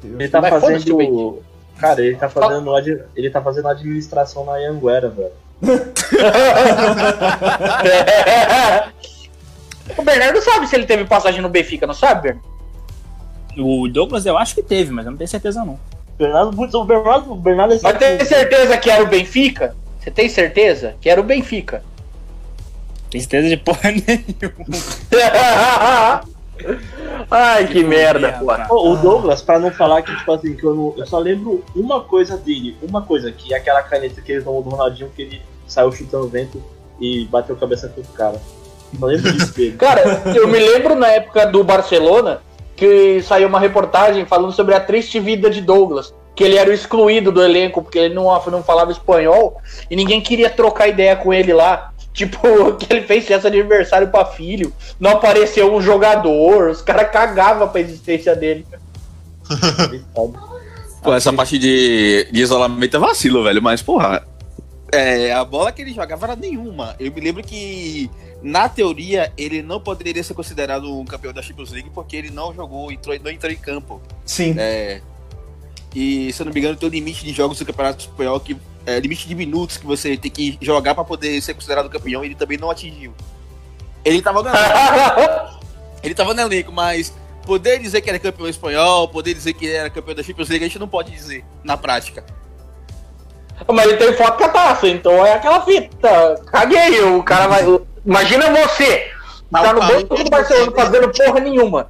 [0.04, 1.42] Ele tá fazendo.
[1.78, 2.76] Cara, ele tá fazendo.
[3.16, 5.32] Ele tá fazendo administração na Anguera, velho.
[9.98, 12.54] o Bernardo sabe se ele teve passagem no Benfica, não sabe, Bernardo?
[13.58, 15.80] O Douglas eu acho que teve, mas eu não tenho certeza não.
[16.18, 19.76] Bernardo, o Bernardo, o Bernardo é Mas tem certeza que era o Benfica?
[20.00, 21.84] Você tem certeza que era o Benfica?
[23.10, 24.66] Tem certeza de porra nenhuma.
[27.30, 28.46] Ai, que merda, pô.
[28.68, 31.64] Pô, o Douglas, pra não falar que, tipo assim, que eu, não, eu só lembro
[31.76, 35.22] uma coisa dele, uma coisa, que é aquela caneta que ele tomou do Ronaldinho, que
[35.22, 36.62] ele saiu chutando vento
[37.00, 38.42] e bateu cabeça com o cara.
[39.00, 39.76] Só lembro disso dele.
[39.78, 42.42] Cara, eu me lembro na época do Barcelona
[42.76, 46.14] que saiu uma reportagem falando sobre a triste vida de Douglas.
[46.36, 50.22] Que ele era o excluído do elenco porque ele não, não falava espanhol e ninguém
[50.22, 51.92] queria trocar ideia com ele lá.
[52.14, 57.12] Tipo, que ele fez festa de aniversário pra filho, não apareceu um jogador, os caras
[57.12, 58.66] cagavam pra existência dele.
[61.04, 63.62] Pô, essa parte de, de isolamento é vacilo, velho.
[63.62, 64.24] Mas, porra,
[64.94, 66.96] é, a bola que ele jogava era nenhuma.
[67.00, 68.10] Eu me lembro que,
[68.42, 72.54] na teoria, ele não poderia ser considerado um campeão da Champions League porque ele não
[72.54, 74.02] jogou, entrou, não entrou em campo.
[74.26, 74.56] Sim.
[74.58, 75.02] É,
[75.96, 78.58] e, se eu não me engano, tem um limite de jogos do Campeonato Espanhol que.
[78.86, 82.36] É, limite de minutos que você tem que jogar pra poder ser considerado campeão, ele
[82.36, 83.14] também não atingiu.
[84.04, 85.60] Ele tava no elenco,
[86.04, 87.14] ele tava no elenco, mas
[87.46, 90.68] poder dizer que era campeão espanhol, poder dizer que era campeão da Champions League, a
[90.68, 92.26] gente não pode dizer na prática.
[93.72, 96.42] Mas ele tem foto com a taça, então é aquela fita.
[96.48, 97.64] Caguei, o cara vai.
[98.06, 99.12] Imagina você,
[99.52, 101.90] tá no banco do Barcelona fazendo porra nenhuma.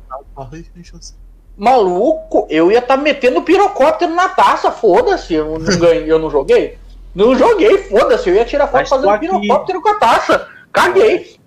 [1.56, 6.78] Maluco, eu ia estar metendo pirocóptero na taça, foda-se, eu não ganhei, eu não joguei.
[7.14, 10.48] Não joguei, foda-se, eu ia tirar foto Mas fazendo pirocóptero com a taça.
[10.72, 11.38] Caguei.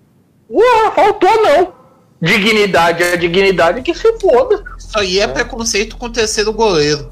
[0.49, 1.73] Ué, faltou não.
[2.21, 4.63] Dignidade é dignidade que se foda.
[4.77, 7.11] Isso aí é preconceito com o terceiro goleiro.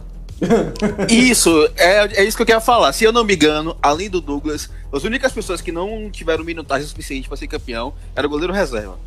[1.10, 2.92] Isso, é, é isso que eu quero falar.
[2.94, 6.88] Se eu não me engano, além do Douglas, as únicas pessoas que não tiveram minutagem
[6.88, 8.98] suficiente para ser campeão era o goleiro reserva.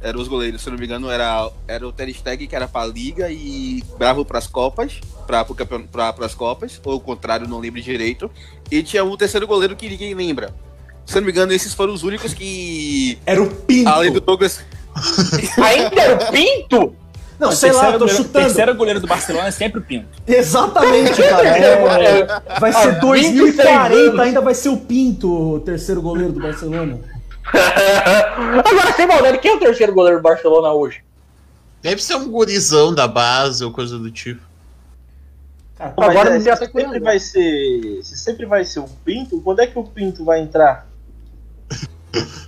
[0.00, 2.68] Eram os goleiros, se eu não me engano, era, era o Ter Stegen, que era
[2.68, 7.48] pra Liga, e Bravo pras Copas, pra, pro campeão, pra, pras Copas, ou o contrário,
[7.48, 8.30] não lembro direito.
[8.70, 10.54] E tinha um terceiro goleiro que ninguém lembra.
[11.06, 13.88] Se eu não me engano, esses foram os únicos que, Era o Pinto.
[13.88, 14.62] além do Douglas,
[15.56, 16.96] Ainda era o Pinto?
[17.38, 18.44] Não, O sei lá, eu tô goleiro, chutando.
[18.44, 20.06] terceiro goleiro do Barcelona é sempre o Pinto.
[20.26, 21.48] Exatamente, cara.
[21.48, 22.26] É,
[22.60, 24.20] vai ser Há 2040, 26 anos.
[24.20, 27.00] ainda vai ser o Pinto, o terceiro goleiro do Barcelona.
[28.64, 31.02] Agora, sem maldade, quem é o terceiro goleiro do Barcelona hoje?
[31.82, 34.40] Deve ser um gurizão da base ou coisa do tipo.
[35.76, 38.00] Cara, Mas Agora é, se até sempre vai ser.
[38.02, 40.86] Se sempre vai ser o Pinto, quando é que o Pinto vai entrar?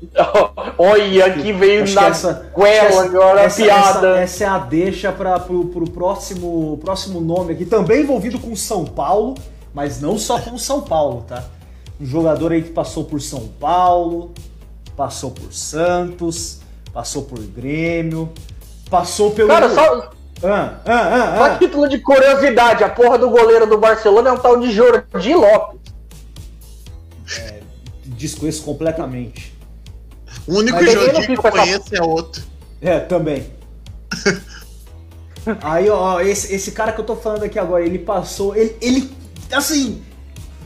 [0.78, 4.08] Olha, que veio acho que na essa, goela essa- agora essa- piada.
[4.08, 8.54] essa- essa é a deixa para pro, pro próximo, próximo nome aqui, também envolvido com
[8.54, 9.34] São Paulo,
[9.74, 11.44] Mas não só com o São Paulo, tá?
[12.00, 14.32] Um jogador aí que passou por São Paulo,
[14.96, 16.60] passou por Santos,
[16.92, 18.30] passou por Grêmio,
[18.90, 19.48] passou pelo.
[19.48, 20.10] Cara, só,
[20.42, 24.38] Ah, ah, ah, só título de curiosidade, a porra do goleiro do Barcelona é um
[24.38, 25.78] tal de Jordi Lopes.
[28.04, 29.56] Desconheço completamente.
[30.48, 32.42] O único não que eu conheço é outro.
[32.80, 33.46] É, também.
[35.62, 38.56] Aí, ó, esse, esse cara que eu tô falando aqui agora, ele passou.
[38.56, 39.10] Ele, ele,
[39.52, 40.02] assim,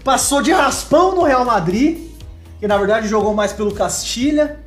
[0.04, 1.98] passou de raspão no Real Madrid,
[2.60, 4.60] que na verdade jogou mais pelo Castilha.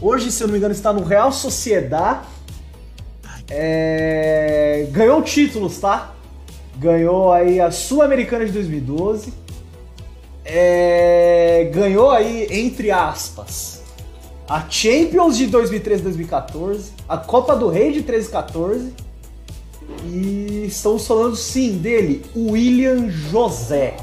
[0.00, 2.22] Hoje, se eu não me engano, está no Real Sociedad.
[3.48, 6.14] É, ganhou títulos, tá?
[6.76, 9.32] Ganhou aí a Sul-Americana de 2012.
[10.44, 13.79] É, ganhou aí, entre aspas,
[14.50, 18.92] a Champions de 2013 2014, a Copa do Rei de 13 14
[20.06, 23.96] e estamos falando sim dele, o William José.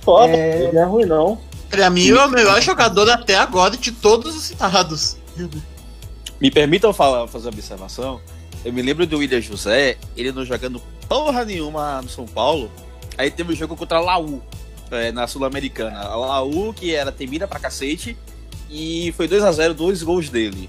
[0.00, 0.64] Foda, É.
[0.64, 1.38] ele não é ruim não.
[1.70, 5.16] Pra mim, é o melhor jogador até agora de todos os citados.
[6.40, 8.20] Me permitam falar, fazer uma observação.
[8.64, 12.70] Eu me lembro do William José, ele não jogando porra nenhuma no São Paulo.
[13.16, 14.42] Aí teve um jogo contra a Laú,
[14.90, 16.00] é, na Sul-Americana.
[16.00, 18.16] A Laú, que era temida pra cacete,
[18.74, 20.68] e foi 2 a 0 dois gols dele.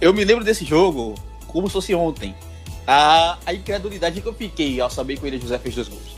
[0.00, 1.14] Eu me lembro desse jogo
[1.46, 2.34] como se fosse ontem.
[2.86, 6.16] A, a incredulidade que eu fiquei ao saber que o William José fez dois gols.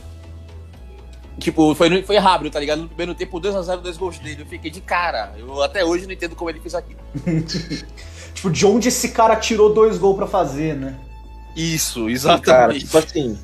[1.40, 2.82] Tipo, foi, foi rápido, tá ligado?
[2.82, 4.42] No primeiro tempo, 2x0, dois gols dele.
[4.42, 5.34] Eu fiquei de cara.
[5.36, 7.00] Eu até hoje não entendo como ele fez aquilo.
[8.32, 10.96] Tipo, de onde esse cara tirou dois gols pra fazer, né?
[11.56, 12.84] Isso, Cara, exatamente.
[12.84, 13.36] tipo assim,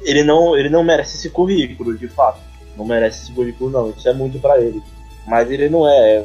[0.00, 2.40] ele não, ele não merece esse currículo, de fato.
[2.74, 3.90] Não merece esse currículo, não.
[3.90, 4.82] Isso é muito pra ele.
[5.26, 6.24] Mas ele não é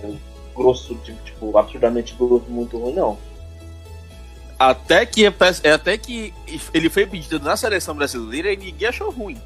[0.55, 3.17] grosso, tipo, tipo absurdamente grosso, muito ruim, não.
[4.59, 6.33] Até que, é até que
[6.73, 9.37] ele foi pedido na seleção brasileira e ninguém achou ruim.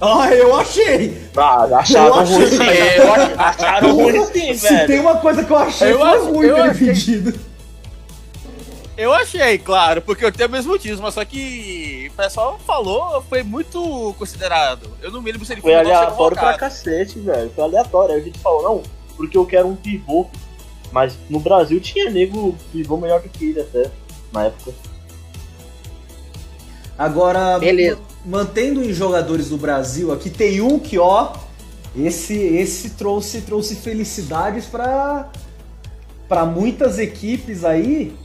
[0.00, 1.16] Ah, eu achei!
[1.36, 2.62] Ah, acharam Eu ruim achei- sim.
[2.68, 4.86] É, eu acho- Acharam ruim sim, Se velho.
[4.86, 7.40] tem uma coisa que eu achei, Eu foi ruim eu achei- pedido.
[8.96, 13.42] Eu achei, claro, porque eu tenho meus motivos, mas só que o pessoal falou, foi
[13.42, 14.88] muito considerado.
[15.02, 17.50] Eu não me lembro se ele Foi foi, aleatório pra cacete, velho.
[17.54, 18.14] Foi aleatório.
[18.14, 18.82] Aí a gente falou, não,
[19.16, 20.26] porque eu quero um pivô.
[20.92, 23.90] Mas no Brasil tinha nego pivô melhor do que ele até,
[24.32, 24.72] na época.
[26.98, 27.98] Agora, Beleza.
[28.24, 31.32] ma- mantendo em jogadores do Brasil, aqui tem um que, ó,
[31.94, 35.28] esse esse trouxe trouxe felicidades para
[36.28, 38.16] para muitas equipes aí,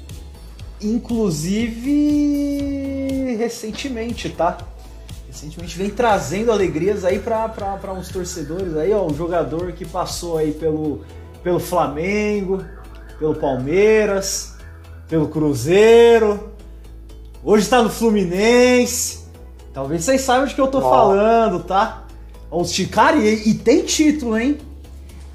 [0.81, 4.57] inclusive recentemente, tá?
[5.27, 10.51] Recentemente vem trazendo alegrias aí para uns torcedores aí, ó, um jogador que passou aí
[10.51, 11.01] pelo
[11.43, 12.63] pelo Flamengo,
[13.17, 14.55] pelo Palmeiras,
[15.07, 16.51] pelo Cruzeiro,
[17.43, 19.21] Hoje tá no Fluminense.
[19.73, 20.81] Talvez vocês saibam de que eu tô Ó.
[20.81, 22.03] falando, tá?
[22.51, 24.59] Os Cara, e, e tem título, hein?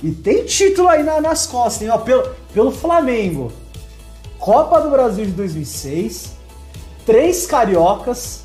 [0.01, 1.91] E tem título aí na- nas costas, hein?
[1.91, 2.23] Ó, pelo,
[2.55, 3.51] pelo Flamengo.
[4.47, 6.37] Copa do Brasil de 2006.
[7.05, 8.45] Três cariocas.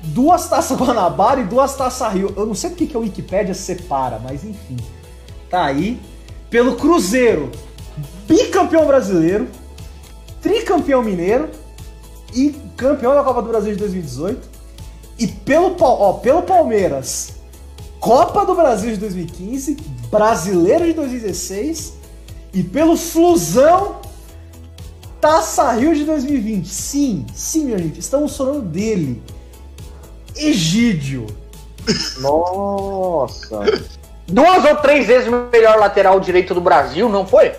[0.00, 2.32] Duas taças Guanabara e duas taças Rio.
[2.36, 4.76] Eu não sei porque que a Wikipédia separa, mas enfim.
[5.50, 6.00] Tá aí.
[6.48, 7.50] Pelo Cruzeiro.
[8.28, 9.48] Bicampeão brasileiro.
[10.40, 11.50] Tricampeão mineiro
[12.32, 14.48] e campeão da Copa do Brasil de 2018.
[15.18, 17.32] E pelo, ó, pelo Palmeiras,
[17.98, 19.76] Copa do Brasil de 2015,
[20.12, 21.94] Brasileiro de 2016
[22.54, 23.99] e pelo Flusão,
[25.20, 26.66] Taça Rio de 2020.
[26.66, 29.22] Sim, sim, minha gente, estamos falando dele.
[30.34, 31.26] Egídio.
[32.20, 33.60] Nossa.
[34.26, 37.52] Duas ou três vezes o melhor lateral direito do Brasil, não foi?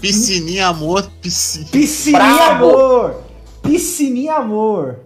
[0.00, 1.66] Piscininha, amor, piscina.
[1.70, 3.22] Piscininha amor.
[3.62, 5.00] Piscininha amor.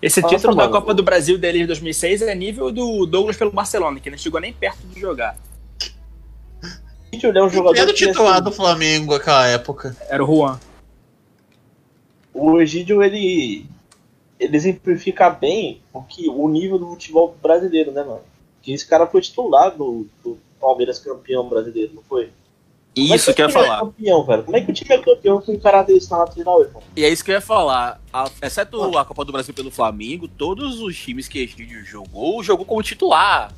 [0.00, 0.74] Esse Nossa, título da mano.
[0.74, 4.40] Copa do Brasil dele de 2006 é nível do Douglas pelo Barcelona, que não chegou
[4.40, 5.36] nem perto de jogar.
[7.24, 9.96] Ele é um jogador Era o que, titular assim, do Flamengo naquela época.
[10.08, 10.58] Era o Juan.
[12.34, 13.66] o Egídio, ele,
[14.38, 18.20] ele exemplifica bem o, que, o nível do futebol brasileiro, né, mano?
[18.62, 22.30] Que esse cara foi titular do, do Palmeiras campeão brasileiro, não foi?
[22.94, 23.80] Como é Isso que eu o ia time é falar.
[23.80, 24.42] campeão, velho?
[24.44, 26.82] Como é que o time é campeão com um cara desse na lateral, irmão?
[26.96, 28.00] E é isso que eu ia falar.
[28.10, 32.64] A- exceto a Copa do Brasil pelo Flamengo, todos os times que Egídio jogou, jogou
[32.64, 33.52] como titular.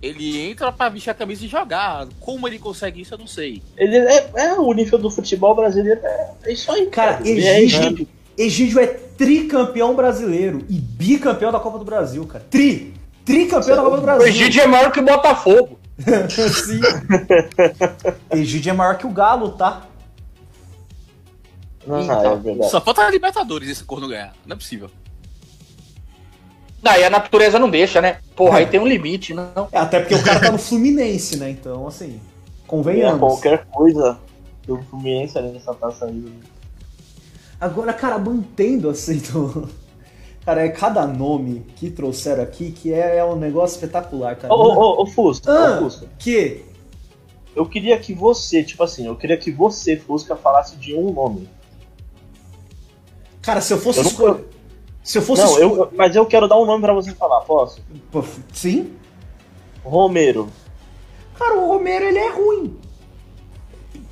[0.00, 2.06] Ele entra pra vestir a camisa e jogar.
[2.20, 3.62] Como ele consegue isso, eu não sei.
[3.76, 8.06] Ele é, é o nível do futebol brasileiro, é, é isso aí, Cara, é Egídio,
[8.36, 12.44] Egídio é tricampeão brasileiro e bicampeão da Copa do Brasil, cara.
[12.48, 12.94] Tri!
[13.24, 14.26] Tricampeão da Copa do O Brasil.
[14.28, 15.78] Egídio é maior que o Botafogo.
[16.30, 16.80] Sim.
[18.30, 19.88] Egídio é maior que o Galo, tá?
[21.86, 22.70] Não, Então, é verdade.
[22.70, 24.34] Só falta a Libertadores esse corno ganhar.
[24.46, 24.90] Não é possível.
[26.82, 28.18] Daí a natureza não deixa, né?
[28.36, 29.68] Porra, aí tem um limite, não.
[29.72, 31.50] É, até porque o cara tá no Fluminense, né?
[31.50, 32.20] Então, assim,
[32.64, 33.18] É, convenhamos.
[33.20, 34.18] qualquer coisa
[34.66, 36.32] do Fluminense ali nessa taça aí.
[37.60, 39.68] Agora, cara, mantendo assim, do...
[40.44, 44.54] cara, é cada nome que trouxeram aqui que é, é um negócio espetacular, cara.
[44.54, 45.78] Ô, ô, ô, Fusca, Ah.
[45.78, 46.06] ô, Fusca.
[46.18, 46.64] Que?
[47.56, 51.48] Eu queria que você, tipo assim, eu queria que você, Fusca, falasse de um nome.
[53.42, 54.44] Cara, se eu fosse Eu escolher.
[55.08, 57.80] Se eu fosse Não, eu, mas eu quero dar um nome pra você falar, posso?
[58.52, 58.92] Sim?
[59.82, 60.50] Romero.
[61.34, 62.76] Cara, o Romero ele é ruim.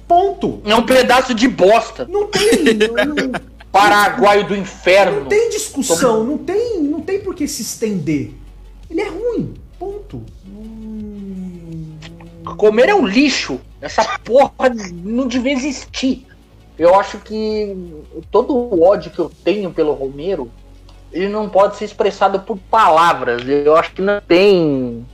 [0.09, 0.63] Ponto.
[0.65, 2.07] É um pedaço de bosta.
[2.07, 2.63] Não tem.
[3.05, 3.41] não,
[3.71, 5.21] Paraguaio do inferno.
[5.21, 8.33] não tem discussão, não tem, não tem por que se estender.
[8.89, 9.53] Ele é ruim.
[9.79, 10.23] Ponto.
[10.49, 11.95] Hum,
[12.57, 13.61] Comer é um lixo.
[13.83, 14.71] Essa porra
[15.05, 16.27] não devia existir.
[16.79, 17.77] Eu acho que
[18.31, 20.51] todo o ódio que eu tenho pelo Romero,
[21.13, 23.43] ele não pode ser expressado por palavras.
[23.47, 25.07] Eu acho que não tem.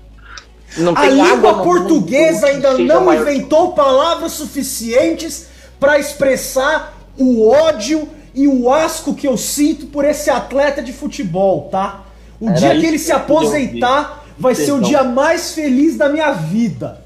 [0.76, 8.49] Não A tem língua portuguesa ainda não inventou palavras suficientes para expressar o ódio e
[8.49, 12.03] o asco que eu sinto por esse atleta de futebol, tá?
[12.40, 16.32] O Era dia que ele se aposentar vai ser o dia mais feliz da minha
[16.32, 17.03] vida.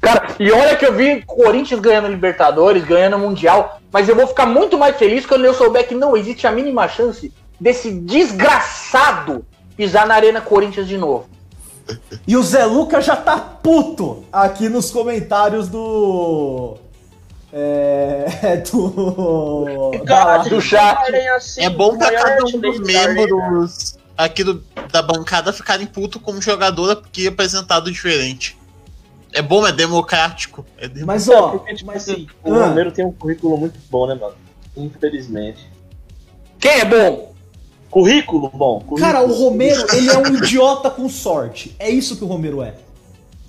[0.00, 4.46] Cara, e olha que eu vi Corinthians ganhando Libertadores, ganhando Mundial, mas eu vou ficar
[4.46, 9.44] muito mais feliz quando eu souber que não existe a mínima chance desse desgraçado
[9.76, 11.28] pisar na Arena Corinthians de novo.
[12.26, 16.76] E o Zé Luca já tá puto aqui nos comentários do.
[17.50, 18.26] É.
[18.70, 19.92] Do.
[20.06, 20.98] Cara, do chat.
[21.56, 26.96] É bom pra cada um dos membros aqui do, da bancada ficarem puto como jogadora
[26.96, 28.57] porque é apresentado diferente.
[29.32, 30.64] É bom, é democrático.
[30.78, 32.66] É dem- Mas Ó, tipo mas- assim, o Ah.
[32.68, 34.34] Romero tem um currículo muito bom, né, mano?
[34.76, 35.68] Infelizmente.
[36.58, 37.32] Quem é bom?
[37.90, 38.80] Currículo bom.
[38.80, 39.00] Currículo.
[39.00, 41.74] Cara, o Romero, ele é um idiota com sorte.
[41.78, 42.74] É isso que o Romero é.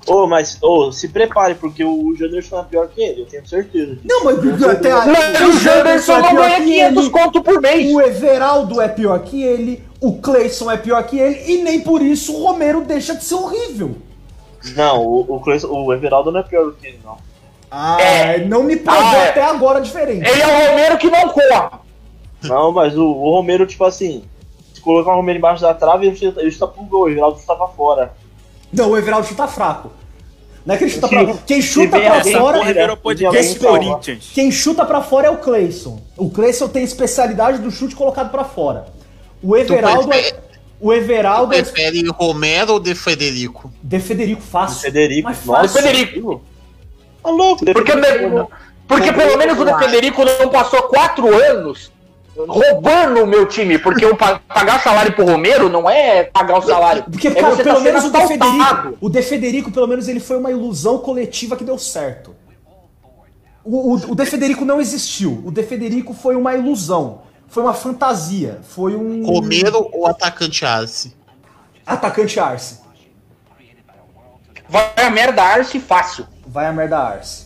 [0.07, 3.95] Ô, mas, ô, se prepare, porque o Janderson é pior que ele, eu tenho certeza
[3.95, 4.01] disso.
[4.05, 7.11] Não, mas até a, Não, o Janderson é não pior ganha que 500 ele.
[7.13, 7.93] conto por mês.
[7.93, 12.01] O Everaldo é pior que ele, o Cleison é pior que ele, e nem por
[12.01, 13.97] isso o Romero deixa de ser horrível.
[14.75, 17.17] Não, o, o, Cleison- o Everaldo não é pior do que ele, não.
[17.71, 18.39] Ah, É.
[18.45, 19.29] não me provou Ah, é.
[19.29, 20.27] até agora diferente.
[20.27, 21.69] Ele é o Romero que não corre.
[22.43, 24.23] Não, mas o, o Romero, tipo assim,
[24.73, 27.39] se colocar o Romero embaixo da trave, ele chuta, ele chuta pro gol, o Everaldo
[27.39, 28.13] chuta pra fora.
[28.73, 29.91] Não, o Everaldo chuta fraco.
[30.65, 32.59] Não é que ele chuta pra Quem chuta pra Essa fora.
[33.59, 34.31] Corinthians.
[34.33, 35.99] Quem chuta pra fora é o Cleison.
[36.17, 38.85] O Cleison tem especialidade do chute colocado pra fora.
[39.41, 40.33] O Everaldo é.
[40.81, 43.71] O Everaldo é Prefere Romero ou De Federico?
[43.83, 44.81] de Federico fácil.
[44.81, 45.61] Federico, Mas nossa.
[45.67, 45.81] fácil.
[45.81, 46.41] Federico.
[47.21, 48.51] Tá louco, Porque, Federico.
[48.87, 51.91] porque pelo menos o De Federico não passou quatro anos
[52.47, 53.77] roubando o meu time.
[53.77, 57.03] Porque eu pa- pagar salário pro Romero não é pagar o salário.
[57.03, 58.27] Porque, é cara, você pelo tá menos o De.
[58.27, 62.33] Federico, o De Federico, pelo menos, ele foi uma ilusão coletiva que deu certo.
[63.65, 65.41] O, o, o De Federico não existiu.
[65.45, 67.23] O De Federico foi uma ilusão.
[67.49, 68.61] Foi uma fantasia.
[68.63, 71.19] Foi um Romero ou atacante Arce?
[71.89, 72.79] atacante Arce.
[74.67, 76.27] Vai a merda Arce fácil.
[76.45, 77.45] Vai a merda Arce.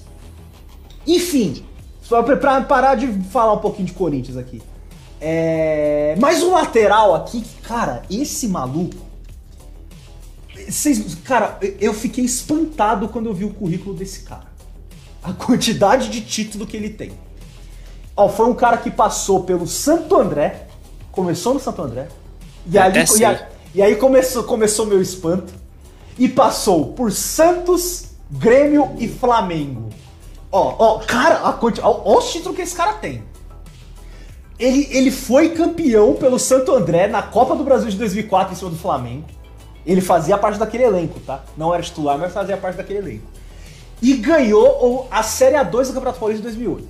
[1.08, 1.66] Enfim,
[2.01, 4.62] só pra, parar de falar um pouquinho de Corinthians aqui.
[5.22, 6.16] É...
[6.20, 9.04] Mais um lateral aqui, que, cara, esse maluco.
[10.68, 14.51] Vocês, cara, eu fiquei espantado quando eu vi o currículo desse cara.
[15.24, 17.14] A quantidade de título que ele tem.
[18.16, 20.68] Ó, foi um cara que passou pelo Santo André,
[21.11, 22.07] começou no Santo André,
[22.70, 25.51] e, ali, Até e, a- e aí começou, começou meu espanto,
[26.18, 29.89] e passou por Santos, Grêmio e Flamengo.
[30.51, 33.24] Ó, ó, cara, a quanti- ó, ó os títulos que esse cara tem.
[34.59, 38.70] Ele, ele foi campeão pelo Santo André na Copa do Brasil de 2004 em cima
[38.70, 39.26] do Flamengo.
[39.86, 41.43] Ele fazia parte daquele elenco, tá?
[41.57, 43.26] Não era titular, mas fazia parte daquele elenco.
[44.01, 46.88] E ganhou a Série A2 do Campeonato Paulista de 2008.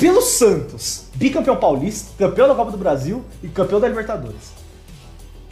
[0.00, 4.58] Pelo Santos, bicampeão paulista, campeão da Copa do Brasil e campeão da Libertadores.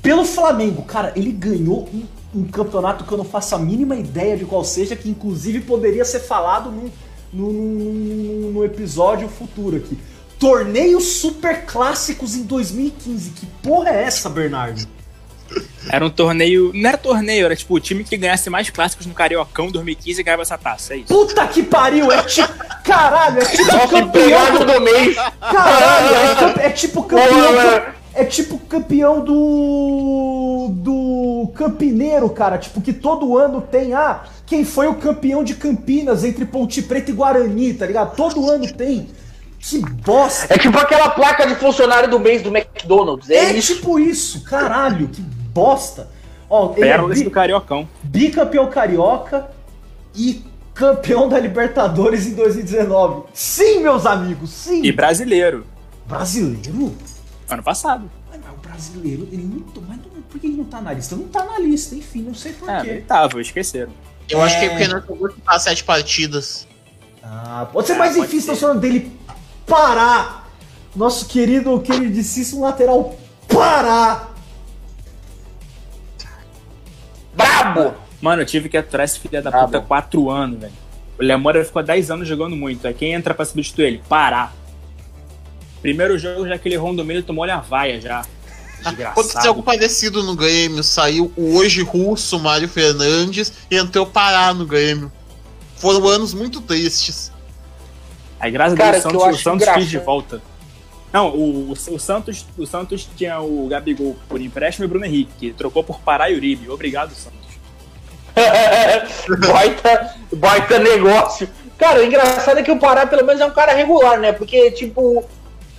[0.03, 4.37] Pelo Flamengo, cara, ele ganhou um, um campeonato que eu não faço a mínima ideia
[4.39, 6.89] de qual seja, que inclusive poderia ser falado num,
[7.33, 9.99] num, num- num episódio futuro aqui.
[10.39, 13.31] Torneios super clássicos em 2015.
[13.31, 14.87] Que porra é essa, Bernardo?
[15.91, 16.71] Era um torneio.
[16.75, 20.25] Não era torneio, era tipo o time que ganhasse mais clássicos no Cariocão 2015 e
[20.25, 20.95] ganhava essa taça.
[20.95, 21.07] É isso.
[21.07, 22.11] Puta que pariu!
[22.13, 22.53] É tipo.
[22.85, 24.65] Caralho, é tipo Nosso campeão.
[24.67, 25.17] do mês.
[25.41, 27.29] Caralho, é, cam- é tipo campeão.
[27.53, 30.69] Porra, É tipo campeão do.
[30.73, 32.59] do Campineiro, cara.
[32.59, 33.93] Tipo, que todo ano tem.
[33.95, 38.15] Ah, quem foi o campeão de Campinas entre Ponte Preta e Guarani, tá ligado?
[38.17, 39.09] Todo ano tem.
[39.61, 40.55] Que bosta.
[40.55, 43.29] É tipo aquela placa de funcionário do mês do McDonald's.
[43.29, 43.75] É, É isso.
[43.75, 45.21] tipo isso, caralho, que
[45.59, 46.09] bosta.
[46.51, 47.89] Ó, ele é Pérolas bi- do Cariocão.
[48.03, 49.51] bicampeão carioca
[50.15, 50.43] e
[50.75, 53.25] campeão da Libertadores em 2019.
[53.35, 54.83] Sim, meus amigos, sim.
[54.83, 55.67] E brasileiro.
[56.07, 56.95] Brasileiro?
[57.51, 58.11] Ano passado.
[58.31, 59.83] Mas o brasileiro, ele não.
[59.87, 61.17] Mas não- por que ele não tá na lista?
[61.17, 62.89] Não tá na lista, enfim, não sei É, porquê.
[62.91, 63.93] ele tava, esqueceram.
[64.29, 64.71] Eu acho que é É.
[64.71, 66.67] porque não jogou tipo, sete partidas.
[67.23, 68.61] Ah, pode ser Ah, mais pode difícil, ser.
[68.61, 69.13] falando dele
[69.67, 70.49] parar.
[70.97, 73.15] Nosso querido, queridíssimo lateral
[73.49, 74.29] Pará.
[77.39, 77.95] Brabo!
[78.21, 79.81] Mano, eu tive que aturar esse filho da Ah, puta.
[79.81, 80.73] 4 anos, velho.
[81.19, 82.87] O Lemora ficou 10 anos jogando muito.
[82.87, 84.03] Aí quem entra pra substituir ele?
[84.09, 84.53] Pará.
[85.81, 88.25] Primeiro jogo, já que ele errou no meio, tomou olha a vaia já.
[88.85, 90.83] Aconteceu algo parecido no Grêmio.
[90.83, 95.11] Saiu o hoje russo Mário Fernandes e entrou Pará no Grêmio.
[95.77, 97.33] Foram anos muito tristes.
[98.41, 100.43] Aí, graças Cara, a Deus, que o Santos, o Santos quis de volta.
[101.13, 105.07] Não, o, o, o Santos, o Santos tinha o Gabigol por empréstimo e o Bruno
[105.07, 106.69] Henrique, que trocou por Pará e Uribe.
[106.69, 107.39] Obrigado, Santos.
[109.49, 111.49] baita, baita negócio.
[111.79, 114.33] Cara, o engraçado é que o Pará, pelo menos, é um cara regular, né?
[114.33, 115.25] Porque, tipo,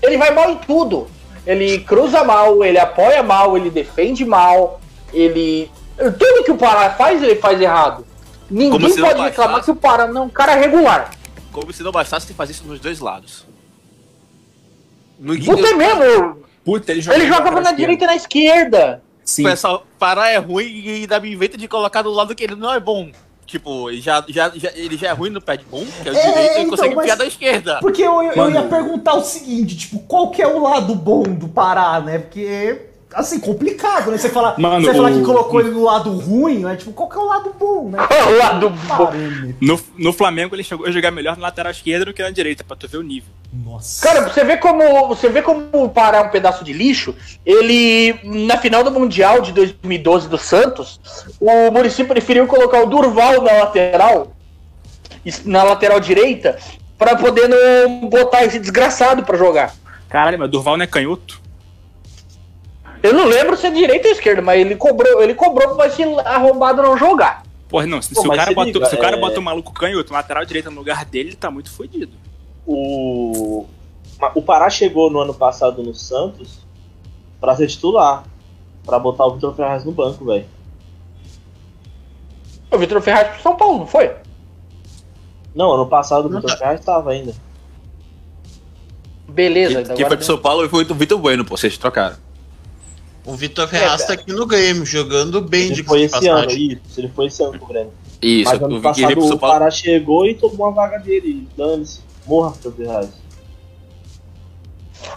[0.01, 1.07] ele vai mal em tudo.
[1.45, 4.80] Ele cruza mal, ele apoia mal, ele defende mal,
[5.13, 5.69] ele.
[5.97, 8.05] Tudo que o Pará faz, ele faz errado.
[8.49, 11.11] Ninguém pode reclamar que o Pará não é um cara regular.
[11.51, 13.45] Como se não bastasse fazer isso nos dois lados.
[15.20, 19.01] No Puta é mesmo, Puta, ele jogava, ele jogava na direita e na esquerda.
[19.26, 19.43] Sim.
[19.43, 22.74] Pessoal, Pará é ruim e ainda me inventa de colocar do lado que ele não
[22.74, 23.09] é bom.
[23.45, 26.11] Tipo, ele já, já, já- ele já é ruim no pé de bom, que é
[26.11, 27.80] o É, direito, e então, consegue mas- enfiar da esquerda.
[27.82, 28.55] Porque eu, eu Mano.
[28.55, 32.20] ia perguntar o seguinte, tipo, qual que é o lado bom do Pará, né?
[32.20, 34.18] Porque, assim, complicado, né?
[34.18, 36.76] Você falar, você falar o- que colocou ele no lado ruim, né?
[36.76, 37.97] Tipo, qual que é o lado bom, né?
[38.30, 39.12] O lado bom.
[39.60, 42.64] No, no Flamengo, ele chegou a jogar melhor na lateral esquerda do que na direita,
[42.64, 43.30] pra tu ver o nível.
[43.66, 44.05] Nossa.
[44.05, 47.16] Cara, você vê como você vê como o Pará é um pedaço de lixo.
[47.45, 50.99] Ele na final do mundial de 2012 do Santos,
[51.39, 54.34] o Muricy preferiu colocar o Durval na lateral,
[55.45, 56.57] na lateral direita,
[56.97, 59.74] pra poder não botar esse desgraçado pra jogar.
[60.10, 61.39] Caralho, mas Durval não é canhoto?
[63.02, 66.04] Eu não lembro se é direita ou esquerda, mas ele cobrou, ele cobrou pra esse
[66.26, 67.43] arrombado não jogar.
[67.70, 69.39] Porra, não, se, Pô, se o cara se bota, liga, se o cara é- bota
[69.39, 72.12] um maluco canhoto, lateral direita no lugar dele, ele tá muito fodido.
[72.66, 73.66] O,
[74.36, 76.60] o Pará chegou no ano passado no Santos
[77.39, 78.24] pra ser titular.
[78.86, 80.45] Pra botar o Vitor Ferraz no banco, velho.
[82.72, 84.12] O Vitor Ferraz pro São Paulo, não foi?
[85.54, 86.58] Não, ano passado o Vitor tá.
[86.58, 87.34] Ferraz tava ainda.
[89.28, 92.16] Beleza, Quem foi pro São Paulo foi o Vitor Bueno, pô, vocês trocaram.
[93.26, 96.72] O Vitor Ferraz tá aqui no Grêmio, jogando bem Ele de foi esse ano, passagem.
[96.74, 96.99] isso.
[96.99, 97.93] Ele foi esse ano pro Grêmio.
[98.22, 99.59] Isso, Mas ano veio passado pro São o Paulo.
[99.59, 101.47] Pará chegou e tomou a vaga dele.
[101.57, 101.99] Dane-se.
[102.26, 103.09] Morra, Vitor Ferraz.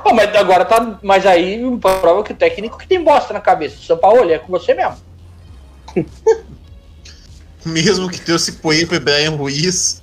[0.05, 0.98] Ah, mas agora tá.
[1.03, 3.76] Mas aí prova que o técnico que tem bosta na cabeça.
[3.84, 4.96] São Paulo é com você mesmo.
[7.64, 10.03] Mesmo que trouxe Coelho e Brian Ruiz.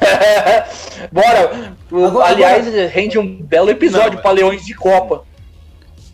[1.12, 1.74] Bora.
[1.90, 5.24] O- Agora- aliás, rende um belo episódio Não, pra Leões de Copa.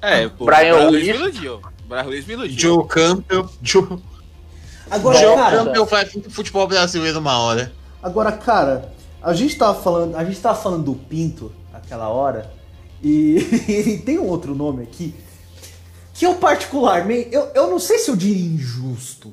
[0.00, 1.06] É, pô, Brian Brian Ruiz.
[1.06, 1.60] Me iludiu.
[1.88, 2.58] Brian Ruiz me iludiu.
[2.58, 3.48] Joe Campbell.
[3.62, 3.98] Joe,
[4.90, 7.72] Agora, Joe cara, Campbell vai vir pro futebol brasileiro uma hora.
[8.02, 8.92] agora, cara,
[9.22, 12.50] a gente tava falando, a gente tava falando do Pinto aquela hora
[13.02, 13.38] e,
[13.68, 15.14] e tem um outro nome aqui
[16.14, 19.32] que eu particularmente, eu, eu não sei se eu diria injusto,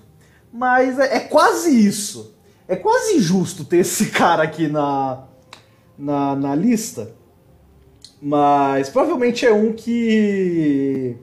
[0.54, 2.36] mas é, é quase isso.
[2.68, 5.24] É quase injusto ter esse cara aqui na,
[5.98, 7.12] na, na lista.
[8.28, 11.16] Mas provavelmente é um que.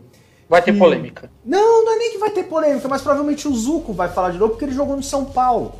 [0.49, 1.29] Vai ter polêmica.
[1.45, 4.39] Não, não é nem que vai ter polêmica, mas provavelmente o Zuko vai falar de
[4.39, 5.75] novo porque ele jogou no São Paulo.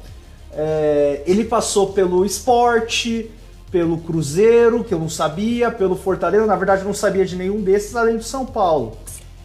[0.53, 3.31] É, ele passou pelo esporte,
[3.71, 7.61] pelo Cruzeiro, que eu não sabia, pelo Fortaleza, na verdade eu não sabia de nenhum
[7.61, 8.97] desses além do São Paulo.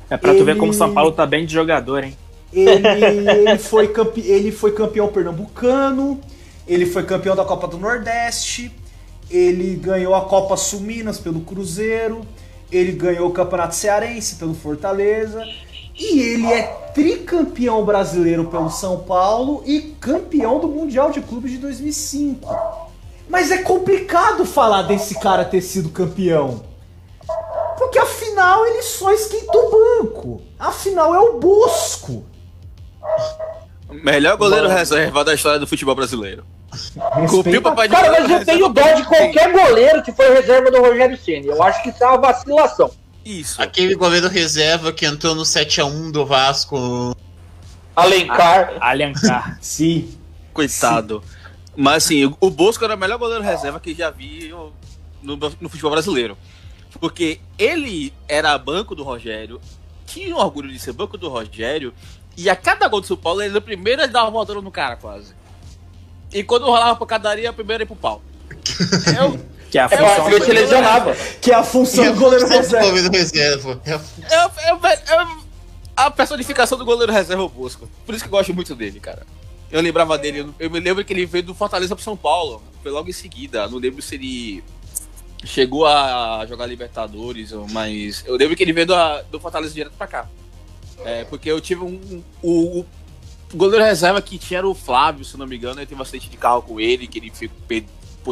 [0.10, 2.18] É pra tu ver Ele- como o São Paulo tá bem de jogador, hein?
[2.52, 4.22] Ele, ele foi campe...
[4.22, 6.20] ele foi campeão pernambucano,
[6.68, 8.72] ele foi campeão da Copa do Nordeste,
[9.30, 12.22] ele ganhou a Copa Sul Minas pelo Cruzeiro,
[12.72, 15.44] ele ganhou o Campeonato Cearense pelo Fortaleza,
[15.96, 16.64] e ele é
[16.94, 22.56] tricampeão brasileiro pelo São Paulo e campeão do Mundial de Clubes de 2005.
[23.30, 26.64] Mas é complicado falar desse cara ter sido campeão.
[27.78, 30.42] Porque afinal ele só esquenta o banco.
[30.58, 32.26] Afinal é o Bosco.
[33.90, 36.44] Melhor goleiro reserva da história do futebol brasileiro.
[36.72, 40.82] O papai de Cara, mas eu tenho dó de qualquer goleiro que foi reserva do
[40.82, 41.48] Rogério Ceni.
[41.48, 42.92] Eu acho que isso é uma vacilação.
[43.24, 43.62] Isso.
[43.62, 47.16] Aquele goleiro reserva que entrou no 7x1 do Vasco.
[47.96, 48.78] Alencar.
[48.80, 49.58] Alencar.
[49.62, 50.18] Sim.
[50.54, 51.24] Coitado.
[51.76, 54.52] Mas assim, o Bosco era o melhor goleiro reserva que já vi
[55.22, 56.38] no, no futebol brasileiro.
[57.00, 59.62] Porque ele era banco do Rogério,
[60.06, 61.94] tinha orgulho de ser banco do Rogério,
[62.36, 64.62] e a cada gol do São Paulo, ele era o primeiro a dar uma voadora
[64.62, 65.36] no cara, quase.
[66.34, 68.22] E quando rolava pra cadaria, a primeira ia pro pau.
[69.20, 69.40] Eu,
[69.72, 70.30] Que é a função.
[70.32, 71.16] ele se lesionava.
[71.42, 73.82] Que é a função do goleiro reserva.
[73.86, 74.80] A eu, eu,
[75.20, 75.48] eu-
[75.96, 77.90] a personificação do goleiro reserva é o Bosco.
[78.06, 79.26] Por isso que eu gosto muito dele, cara.
[79.72, 82.62] Eu lembrava dele, eu- eu me lembro que ele veio do Fortaleza pro São Paulo.
[82.84, 83.68] Foi logo em seguida.
[83.68, 84.64] Não lembro se ele
[85.44, 88.96] chegou a jogar Libertadores, mas eu lembro que ele veio do,
[89.32, 90.28] do Fortaleza direto pra cá.
[91.06, 92.24] É, porque eu tive um.
[92.42, 92.86] O, o
[93.54, 95.80] goleiro reserva que tinha era o Flávio, se não me engano.
[95.82, 97.86] Eu tive um acidente de carro com ele, que ele ficou- pe-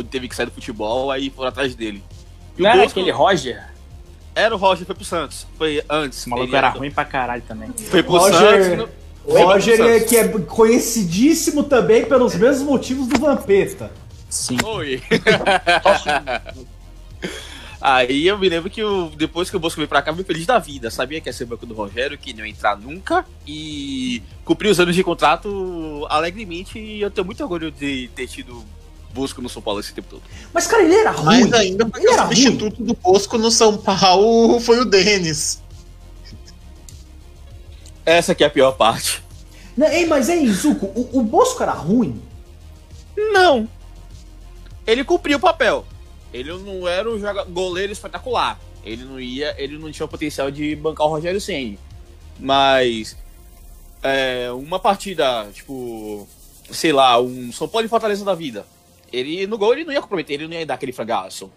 [0.10, 2.04] teve que sair do futebol, aí foram atrás dele.
[2.58, 3.64] E Não o era Bosco- aquele Roger?
[4.34, 5.48] Era o Roger, foi pro Santos.
[5.58, 6.20] Foi antes.
[6.20, 7.72] Esse maluco Ele era ruim pra caralho também.
[7.90, 8.78] Foi pro Roger- Santos.
[8.78, 8.90] no-
[9.24, 9.92] foi pro Roger, Santos.
[9.94, 13.92] é, que é conhecidíssimo também pelos mesmos motivos do Vampeta.
[14.30, 14.58] Sim.
[14.60, 15.02] Foi.
[17.88, 20.24] Aí eu me lembro que eu, depois que o Bosco veio pra cá, eu fui
[20.24, 20.90] feliz da vida.
[20.90, 23.24] Sabia que ia ser banco do Rogério, que não ia entrar nunca.
[23.46, 26.80] E cumpri os anos de contrato alegremente.
[26.80, 28.66] E eu tenho muito orgulho de ter tido
[29.14, 30.24] Bosco no São Paulo esse tempo todo.
[30.52, 31.26] Mas, cara, ele era ruim.
[31.26, 32.36] Mais ainda porque Ele o era ruim.
[32.36, 35.62] substituto do Bosco no São Paulo foi o Denis.
[38.04, 39.24] Essa aqui é a pior parte.
[39.78, 42.20] Não, ei, mas, hein, Zuko, o, o Bosco era ruim?
[43.16, 43.70] Não.
[44.88, 45.86] Ele cumpriu o papel.
[46.36, 47.20] Ele não era um
[47.54, 48.60] goleiro espetacular.
[48.84, 51.80] Ele não ia, ele não tinha o potencial de bancar o Rogério Ceni.
[52.40, 53.16] Mas
[54.04, 56.28] é, uma partida, tipo,
[56.70, 58.66] sei lá, um São Paulo e Fortaleza da vida.
[59.14, 61.50] Ele no gol ele não ia comprometer, ele não ia dar aquele fragaço.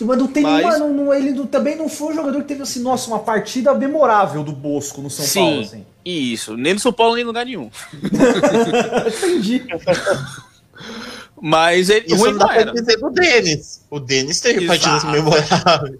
[0.00, 0.78] Mas não tem Mas- uma.
[0.78, 3.72] não- não- ele não- também não foi um jogador que teve assim, nossa, uma partida
[3.74, 5.40] memorável do Bosco no São Sim.
[5.40, 5.60] Paulo.
[5.62, 5.86] Assim.
[6.04, 7.70] Isso, nem no São Paulo nem em lugar nenhum.
[9.06, 9.64] Entendi.
[11.44, 13.84] Mas ele Isso ruim não dá pra dizer do Denis.
[13.90, 14.80] O Denis teve Exato.
[14.80, 15.98] partidas memoráveis.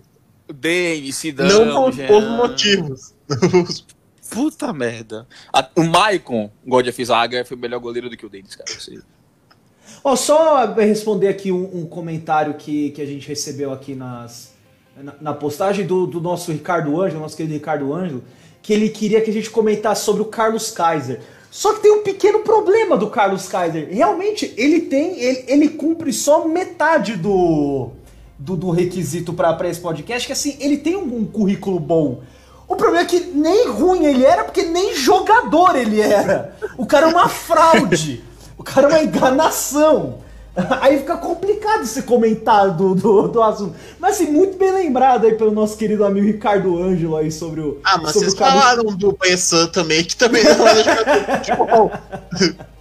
[0.48, 3.12] O Denis, Sidão, não por por motivos.
[4.30, 5.26] Puta merda.
[5.52, 8.70] A- o Maicon, God of Zaga, foi o melhor goleiro do que o Denis, cara.
[10.04, 14.52] Ó, só responder aqui um, um comentário que, que a gente recebeu aqui nas,
[14.96, 18.22] na, na postagem do, do nosso Ricardo Ângelo, nosso querido Ricardo Ângelo,
[18.62, 21.20] que ele queria que a gente comentasse sobre o Carlos Kaiser.
[21.52, 23.86] Só que tem um pequeno problema do Carlos Kaiser.
[23.90, 25.20] Realmente, ele tem.
[25.20, 27.90] Ele, ele cumpre só metade do,
[28.38, 32.22] do, do requisito para esse podcast, que assim, ele tem um, um currículo bom.
[32.66, 36.56] O problema é que nem ruim ele era, porque nem jogador ele era.
[36.78, 38.24] O cara é uma fraude.
[38.56, 40.20] O cara é uma enganação.
[40.82, 43.74] Aí fica complicado esse comentário do, do, do assunto.
[43.98, 47.78] Mas assim, muito bem lembrado aí pelo nosso querido amigo Ricardo Ângelo aí sobre o.
[47.82, 51.36] Ah, mas sobre vocês Carlos- falaram do Bressan também, que também não era jogador de
[51.38, 51.90] futebol.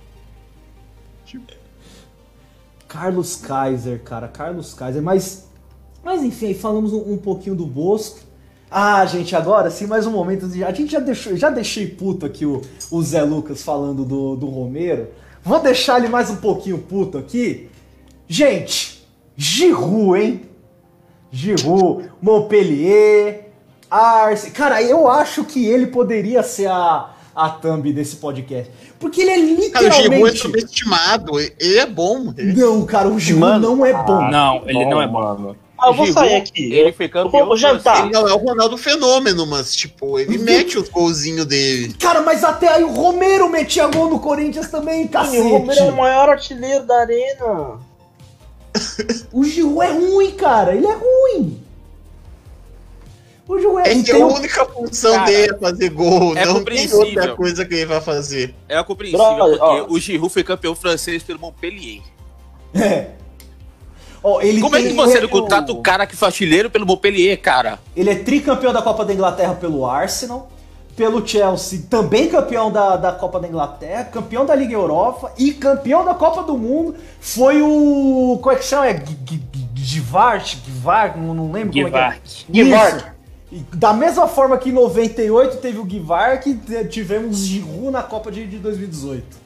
[2.88, 5.46] Carlos Kaiser, cara, Carlos Kaiser, mas.
[6.04, 8.20] Mas enfim, aí falamos um, um pouquinho do Bosco.
[8.70, 10.46] Ah, gente, agora sim, mais um momento.
[10.46, 14.48] A gente já deixou, já deixei puto aqui o, o Zé Lucas falando do, do
[14.48, 15.08] Romero.
[15.44, 17.70] Vou deixar ele mais um pouquinho puto aqui.
[18.28, 20.42] Gente, Giroud, hein?
[21.32, 23.50] Giroud, Montpellier,
[23.90, 24.52] Arce.
[24.52, 28.72] Cara, eu acho que ele poderia ser a, a thumb desse podcast.
[29.00, 29.32] Porque ele
[29.66, 30.38] é Cara, o Giroud é literalmente.
[30.40, 31.40] subestimado.
[31.40, 32.34] Ele é bom.
[32.38, 34.30] Ele- Não, cara, o Giroud Mano, não é bom.
[34.30, 35.56] Não, ele não é bom.
[35.82, 36.74] Ah, eu vou Giroud, sair aqui.
[36.74, 37.40] Ele foi campeão.
[37.40, 38.04] Eu vou jantar.
[38.04, 41.96] Ele não é o Ronaldo Fenômeno, mas, tipo, ele mete os golzinhos dele.
[42.00, 45.74] Cara, mas até aí o Romero metia gol no Corinthians também, Sim, o Romero é
[45.74, 45.92] o cacete.
[45.98, 47.80] maior artilheiro da arena.
[49.34, 50.76] O Giroud é ruim, cara.
[50.76, 51.60] Ele é ruim.
[53.48, 56.38] O Giroud é, É que a única função Cara, dele é fazer gol.
[56.38, 58.54] é não tem outra coisa que ele vai fazer.
[58.70, 59.88] É compreensível, porque ó.
[59.90, 62.02] o Giroud foi campeão francês pelo Montpellier.
[62.74, 63.08] É.
[64.42, 67.80] Ele Como é que você não contrata o cara que foi artilheiro pelo Montpellier, cara?
[67.96, 70.52] Ele é tricampeão da Copa da Inglaterra pelo Arsenal,
[70.96, 76.06] pelo Chelsea, também campeão da, da Copa da Inglaterra, campeão da Liga Europa e campeão
[76.06, 76.96] da Copa do Mundo.
[77.20, 78.38] Foi o.
[78.42, 78.88] Como é que chama?
[78.88, 79.04] É
[79.76, 80.58] Givart?
[80.64, 81.16] Givart?
[81.16, 82.12] Não, não lembro como é que é.
[82.12, 82.46] Givart.
[82.52, 83.06] Givart.
[83.52, 88.48] E Da mesma forma que em 98 teve o te- tivemos Giroud na Copa de,
[88.48, 89.42] de 2018.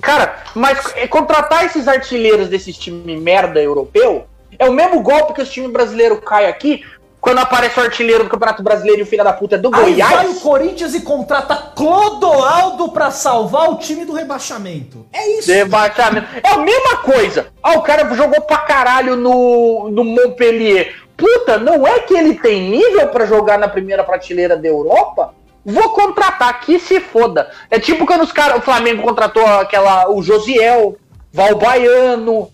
[0.00, 4.26] Cara, mas é, contratar esses artilheiros desses times merda europeu
[4.58, 6.84] é o mesmo golpe que os times brasileiros caem aqui
[7.20, 9.94] quando aparece o artilheiro do Campeonato Brasileiro e o filho da puta é do Aí
[9.96, 10.38] vai o Goiás.
[10.38, 15.04] Corinthians e contrata Clodoaldo pra salvar o time do rebaixamento.
[15.12, 15.50] É isso.
[15.50, 16.26] Rebaixamento.
[16.42, 17.48] É a mesma coisa.
[17.62, 20.94] Ah, o cara jogou pra caralho no, no Montpellier.
[21.16, 25.34] Puta, não é que ele tem nível pra jogar na primeira prateleira da Europa?
[25.70, 27.50] Vou contratar, que se foda.
[27.70, 30.96] É tipo quando os caras, o Flamengo contratou aquela, o Josiel,
[31.32, 32.50] Valbaiano.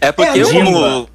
[0.00, 1.06] É porque É, o- Jimba.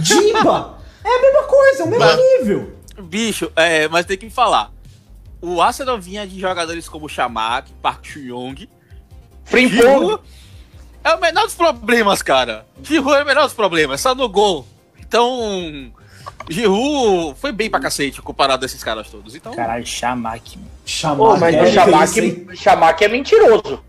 [0.00, 0.78] Dimba!
[1.04, 2.72] É a mesma coisa, é o mesmo Mas- nível.
[3.02, 4.70] Bicho, é, mas tem que falar.
[5.42, 8.68] O Arsenal vinha de jogadores como Shamak, Park Chu-young.
[9.44, 10.18] Frimpong.
[11.04, 12.66] É o menor dos problemas, cara.
[12.82, 14.66] Giroud é o menor dos problemas, só no gol.
[14.98, 15.92] Então,
[16.48, 19.34] Giroud foi bem pra cacete comparado a esses caras todos.
[19.34, 20.70] Então, Caralho, Shamak, mano.
[20.84, 21.58] Chamar Pô, mas é
[23.04, 23.80] é mentiroso.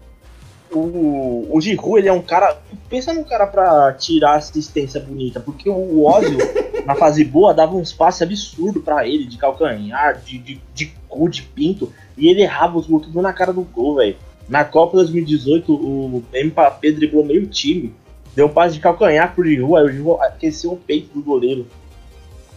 [0.71, 2.57] O, o Giroud, ele é um cara.
[2.89, 6.37] Pensa num cara pra tirar assistência bonita, porque o Ozil,
[6.85, 11.29] na fase boa, dava uns passes absurdos pra ele, de calcanhar, de, de, de cu,
[11.29, 14.15] de pinto, e ele errava os gols tudo na cara do gol, velho.
[14.49, 17.93] Na Copa 2018, o Mbappé driblou meio time,
[18.35, 21.67] deu um passe de calcanhar pro Giroud, aí o Giroud aqueceu o peito do goleiro.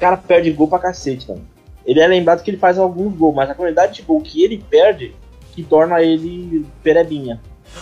[0.00, 1.46] O cara perde gol pra cacete, mano.
[1.84, 4.64] Ele é lembrado que ele faz alguns gols, mas a quantidade de gol que ele
[4.70, 5.14] perde
[5.52, 7.38] que torna ele perebinha.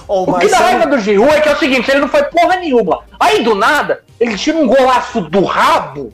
[0.08, 2.08] Ó, o que dá Marcelo- raiva do Giroud é que é o seguinte, ele não
[2.08, 3.04] foi porra nenhuma.
[3.20, 6.12] Aí do nada, ele tira um golaço do rabo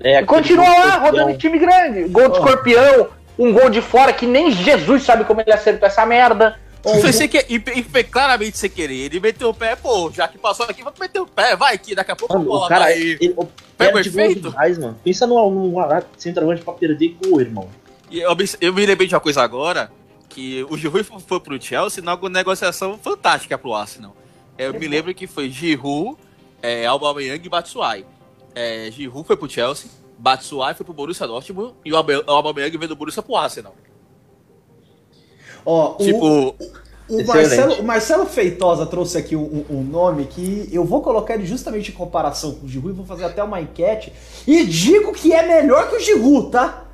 [0.00, 2.04] É, e continua lá, rodando em time grande.
[2.08, 2.44] Gol de Ó.
[2.44, 6.56] escorpião, um gol de fora que nem Jesus sabe como ele acertou essa merda.
[6.82, 8.94] Foi sem que, e, e foi claramente sem querer.
[9.06, 11.94] Ele meteu o pé, pô, já que passou aqui, vamos meter o pé, vai que
[11.94, 12.98] daqui a pouco a Mano, bola o cara, vai.
[13.00, 13.44] ele, o
[13.76, 14.50] Pega perde o gol efeito.
[14.50, 14.98] demais, mano.
[15.04, 15.74] Pensa num, num
[16.16, 17.68] centroavante pra perder gol, irmão.
[18.10, 19.90] E eu, me- eu me lembrei de uma coisa agora,
[20.28, 24.16] que o Giroud foi, foi pro Chelsea numa negociação fantástica pro Arsenal.
[24.56, 26.16] Eu me lembro que foi Giroud,
[26.62, 28.04] é, Aubameyang e Batshuayi.
[28.54, 32.96] É, Giroud foi pro Chelsea, Batshuayi foi pro Borussia Dortmund e o Aubameyang veio do
[32.96, 33.74] Borussia pro Arsenal.
[35.64, 36.54] Ó, o- Tipo,
[37.10, 37.26] O Excelente.
[37.56, 41.90] Marcelo, o Marcelo Feitosa trouxe aqui um, um nome que eu vou colocar ele justamente
[41.90, 44.12] em comparação com o Giroud e vou fazer até uma enquete.
[44.46, 46.84] E digo que é melhor que o Giroud, tá?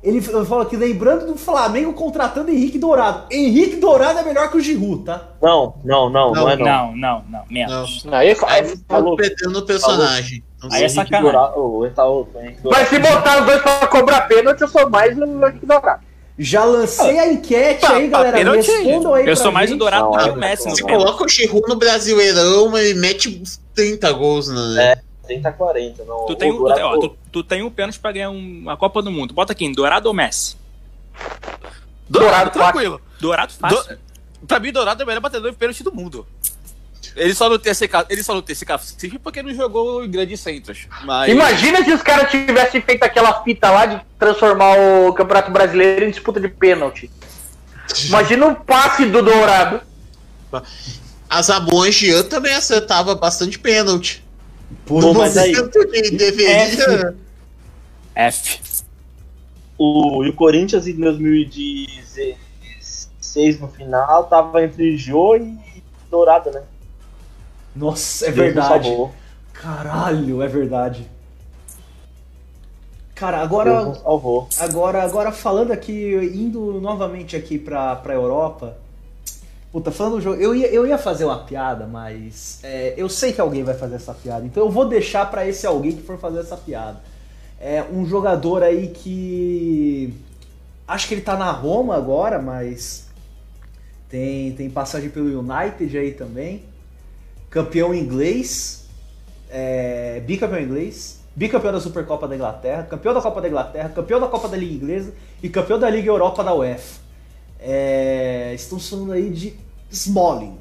[0.00, 3.24] Ele f- falou aqui, lembrando do Flamengo contratando Henrique Dourado.
[3.32, 5.30] Henrique Dourado é melhor que o Giroud, tá?
[5.42, 6.64] Não, não, não, não, Não, é não.
[6.66, 8.06] Não, não, não, menos.
[8.12, 9.16] Aí, Aí aí, você tá Falou.
[9.16, 10.44] perdendo o personagem.
[10.56, 11.32] Então, Aí é sacanagem.
[11.32, 12.04] Dourado, oh, ele tá
[12.70, 16.03] mas se botar os dois pra cobrar pênalti, eu sou mais o Henrique Dourado.
[16.36, 18.36] Já lancei a enquete Pá, aí, galera.
[18.36, 18.66] pênalti.
[18.70, 19.78] Respondam aí Eu pra sou mais o gente.
[19.78, 21.04] Dourado do que o Messi Se pênalti.
[21.04, 24.92] coloca o Giroud no Brasileirão, ele mete uns 30 gols, né?
[24.92, 25.02] É.
[25.26, 26.26] 30 40, não.
[26.26, 28.76] Tu tem, o um, Dourado, ó, tu, tu tem um pênalti pra ganhar um- uma
[28.76, 29.32] Copa do Mundo.
[29.32, 30.56] Bota aqui, Dourado ou Messi?
[32.08, 33.00] Dourado, Dourado, tranquilo.
[33.20, 33.96] Dourado fácil.
[34.42, 36.26] Do, pra mim, Dourado é o melhor batedor de pênalti do mundo.
[37.16, 40.10] Ele só não tem esse, ele só não tem esse cacife porque não jogou em
[40.10, 40.88] grandes centros.
[41.04, 41.30] Mas...
[41.30, 46.10] Imagina se os caras tivessem feito aquela fita lá de transformar o Campeonato Brasileiro em
[46.10, 47.08] disputa de pênalti.
[48.06, 49.80] Imagina o passe do Dourado.
[51.28, 54.24] A Zabon Jean também acertava bastante pênalti.
[54.86, 55.52] Pô, Pô, mas aí-
[56.12, 57.14] deveria.
[58.14, 58.60] F.
[59.76, 65.58] O, e o Corinthians em 2016 no final tava entre Jô e
[66.10, 66.62] Dourado, né?
[67.74, 69.10] Nossa, é Deus verdade.
[69.52, 71.10] Caralho, é verdade.
[73.14, 73.92] Cara, agora,
[74.58, 78.76] agora, agora falando aqui, indo novamente aqui pra, pra Europa.
[79.70, 83.32] Puta, falando do jogo, eu ia, eu ia fazer uma piada, mas é, eu sei
[83.32, 86.18] que alguém vai fazer essa piada, então eu vou deixar pra esse alguém que for
[86.18, 87.00] fazer essa piada.
[87.60, 90.12] É um jogador aí que.
[90.86, 93.06] Acho que ele tá na Roma agora, mas.
[94.08, 96.62] Tem, tem passagem pelo United aí também.
[97.54, 98.84] Campeão inglês.
[99.48, 101.20] É, bicampeão inglês.
[101.36, 102.82] Bicampeão da Supercopa da Inglaterra.
[102.82, 103.88] Campeão da Copa da Inglaterra.
[103.90, 105.14] Campeão da Copa da Liga Inglesa.
[105.40, 107.00] E campeão da Liga Europa da UEFA.
[107.60, 109.54] É, estamos falando aí de
[109.88, 110.58] Smalling.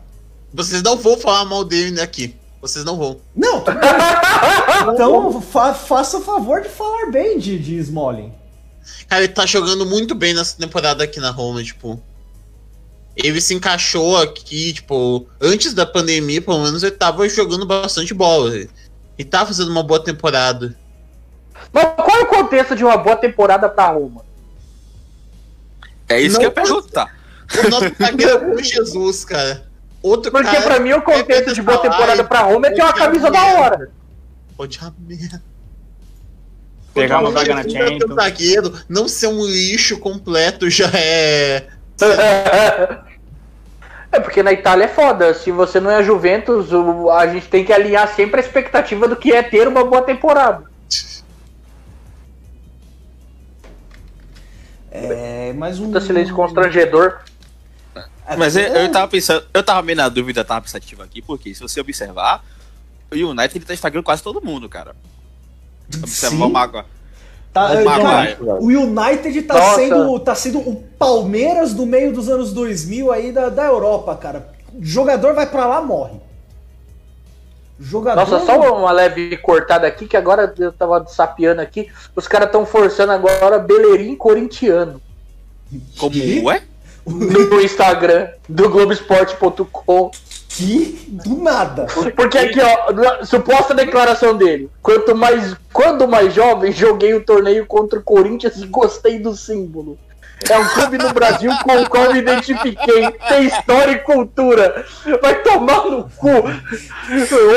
[0.54, 2.36] Vocês não vão falar mal dele aqui.
[2.62, 3.18] Vocês não vão.
[3.36, 3.64] Não,
[4.94, 8.32] então fa faça o favor de falar bem de, de Smalling.
[9.10, 12.00] Cara, ele tá jogando muito bem nessa temporada aqui na Roma, tipo.
[13.16, 18.56] Ele se encaixou aqui, tipo, antes da pandemia, pelo menos ele tava jogando bastante bola.
[18.56, 20.76] Ele tá fazendo uma boa temporada.
[21.72, 24.26] Mas qual é o contexto de uma boa temporada pra Roma?
[26.10, 27.16] É isso Não que eu ia perguntar.
[27.66, 29.68] O nosso zagueiro é o Jesus, cara.
[30.02, 30.62] Outro Porque cara.
[30.62, 33.92] pra mim o contexto de boa temporada pra Roma é ter uma camisa da hora.
[34.58, 35.42] Pode a merda.
[36.94, 38.16] Pegar uma vaga na é Champions.
[38.16, 41.68] zagueiro, não ser um lixo completo já é.
[44.12, 45.34] É porque na Itália é foda.
[45.34, 49.16] Se você não é Juventus, o- a gente tem que alinhar sempre a expectativa do
[49.16, 50.66] que é ter uma boa temporada.
[54.92, 55.88] É, mais um.
[55.88, 57.22] Puta silêncio constrangedor.
[58.38, 61.62] Mas eu, eu tava pensando, eu tava meio na dúvida, tava pensativa aqui, porque se
[61.62, 62.44] você observar,
[63.12, 64.96] o United ele tá estragando quase todo mundo, cara.
[65.98, 66.44] Observa Sim.
[66.44, 66.86] o Mago.
[67.54, 69.76] Tá, O cara, o United tá Nossa.
[69.76, 74.50] sendo, tá sendo o Palmeiras do meio dos anos 2000 aí da, da Europa, cara.
[74.82, 76.20] Jogador vai pra lá, morre.
[77.80, 78.20] Jogador.
[78.20, 81.92] Nossa, só uma leve cortada aqui, que agora eu tava sapeando aqui.
[82.16, 85.00] Os caras estão forçando agora Bellerin corintiano
[86.00, 86.64] Como é?
[87.06, 90.12] no Instagram do Globoesporte.com.
[90.56, 91.88] Que do nada.
[92.16, 94.70] Porque aqui, ó, na- suposta declaração dele.
[94.84, 99.98] Quanto mais, quando mais jovem, joguei o torneio contra o Corinthians e gostei do símbolo.
[100.50, 103.10] É um clube no Brasil com o qual me identifiquei.
[103.30, 104.86] Tem história e cultura.
[105.22, 106.30] Vai tomar no cu.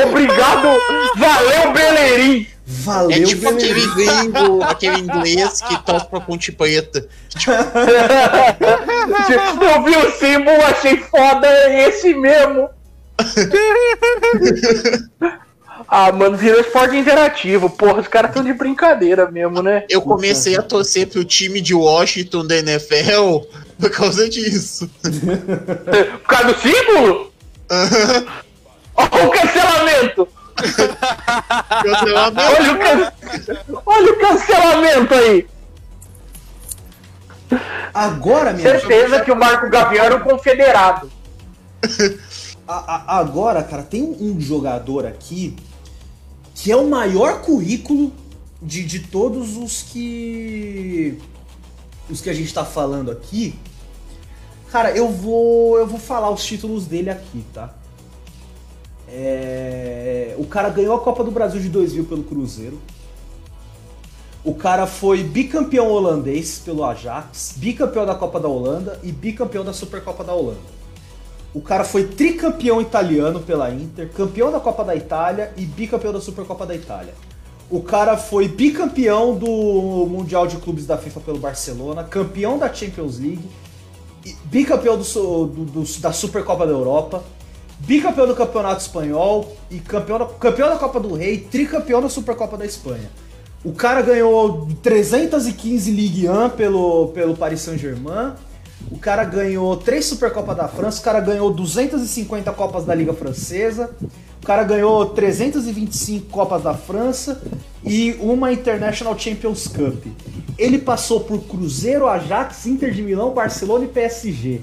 [0.09, 0.69] Obrigado.
[1.17, 2.47] Valeu, Bellerin.
[2.69, 7.07] Valeu, É tipo aquele gringo, aquele inglês que torce pra Ponte Preta.
[9.29, 11.47] Eu vi o símbolo, achei foda.
[11.47, 12.69] É esse mesmo.
[15.89, 17.71] Ah, mano, virou esporte interativo.
[17.71, 19.85] Porra, os caras estão de brincadeira mesmo, né?
[19.89, 23.45] Eu comecei a torcer pro time de Washington da NFL
[23.79, 24.91] por causa disso.
[25.03, 27.33] Por causa do símbolo?
[28.97, 30.29] Olha o cancelamento!
[31.83, 32.41] Cancelamento.
[32.41, 33.13] Olha o, can...
[33.85, 35.47] Olha o cancelamento aí!
[37.93, 41.11] Agora, minha Certeza que o Marco Gavião era o confederado.
[42.67, 45.57] A- a- agora, cara, tem um jogador aqui
[46.55, 48.13] que é o maior currículo
[48.61, 51.19] de, de todos os que.
[52.09, 53.55] Os que a gente tá falando aqui.
[54.71, 55.79] Cara, eu vou.
[55.79, 57.75] Eu vou falar os títulos dele aqui, tá?
[59.09, 62.81] É, o cara ganhou a Copa do Brasil de 2000 pelo Cruzeiro.
[64.45, 69.73] O cara foi bicampeão holandês pelo Ajax, bicampeão da Copa da Holanda e bicampeão da
[69.73, 70.76] Supercopa da Holanda.
[71.57, 76.21] O cara foi tricampeão italiano pela Inter, campeão da Copa da Itália e bicampeão da
[76.21, 77.15] Supercopa da Itália.
[77.71, 83.19] O cara foi bicampeão do Mundial de Clubes da FIFA pelo Barcelona, campeão da Champions
[83.19, 83.49] League,
[84.45, 85.03] bicampeão do
[85.47, 87.25] do- do- da Supercopa da Europa,
[87.79, 92.59] bicampeão do Campeonato Espanhol e campeão da, campeão da Copa do Rei, tricampeão da Supercopa
[92.59, 93.11] da Espanha.
[93.65, 98.35] O cara ganhou 315 Ligue 1 pelo, pelo Paris Saint-Germain.
[98.91, 101.01] O cara ganhou 3 Supercopa da França.
[101.01, 103.91] O cara ganhou 250 Copas da Liga Francesa.
[104.43, 107.43] O cara ganhou 325 Copas da França
[107.85, 110.05] e uma International Champions Cup.
[110.57, 114.61] Ele passou por Cruzeiro, Ajax, Inter de Milão, Barcelona e PSG.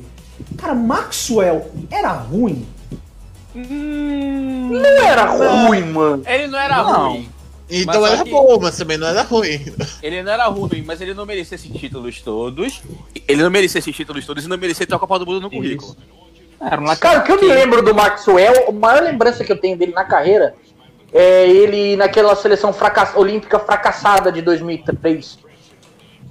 [0.58, 2.66] Cara, Maxwell era ruim.
[3.54, 5.26] Não era
[5.68, 6.24] ruim, mano.
[6.26, 7.10] Ele não era Não.
[7.12, 7.30] ruim.
[7.74, 9.60] Então Mas era bom, mas também não era ruim.
[10.02, 12.84] Ele não era ruim, mas ele não merecia esses títulos todos.
[13.28, 15.50] Ele não merecia esses títulos todos e não merecia ter a Copa do Mundo no
[15.50, 15.96] currículo.
[16.62, 19.76] Era Cara, o que eu me lembro do Maxwell, a maior lembrança que eu tenho
[19.76, 20.56] dele na carreira
[21.12, 23.16] é ele naquela seleção fracass...
[23.16, 25.40] olímpica fracassada de 2003.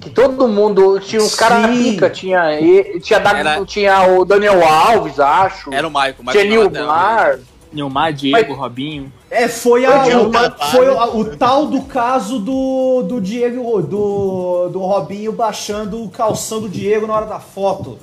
[0.01, 2.59] Que todo mundo tinha uns caras na pica, tinha,
[3.01, 5.73] tinha, Era- tinha o Daniel Alves, acho.
[5.73, 6.81] Era o Michael, Michael tinha Balatel, né?
[6.81, 7.39] Nilmar.
[7.73, 9.13] Nilmar, Diego, Robinho.
[9.31, 10.33] É, foi, a, o, um
[10.71, 16.61] foi o, o tal do caso do, do Diego, do, do Robinho baixando o calção
[16.61, 17.99] do Diego na hora da foto.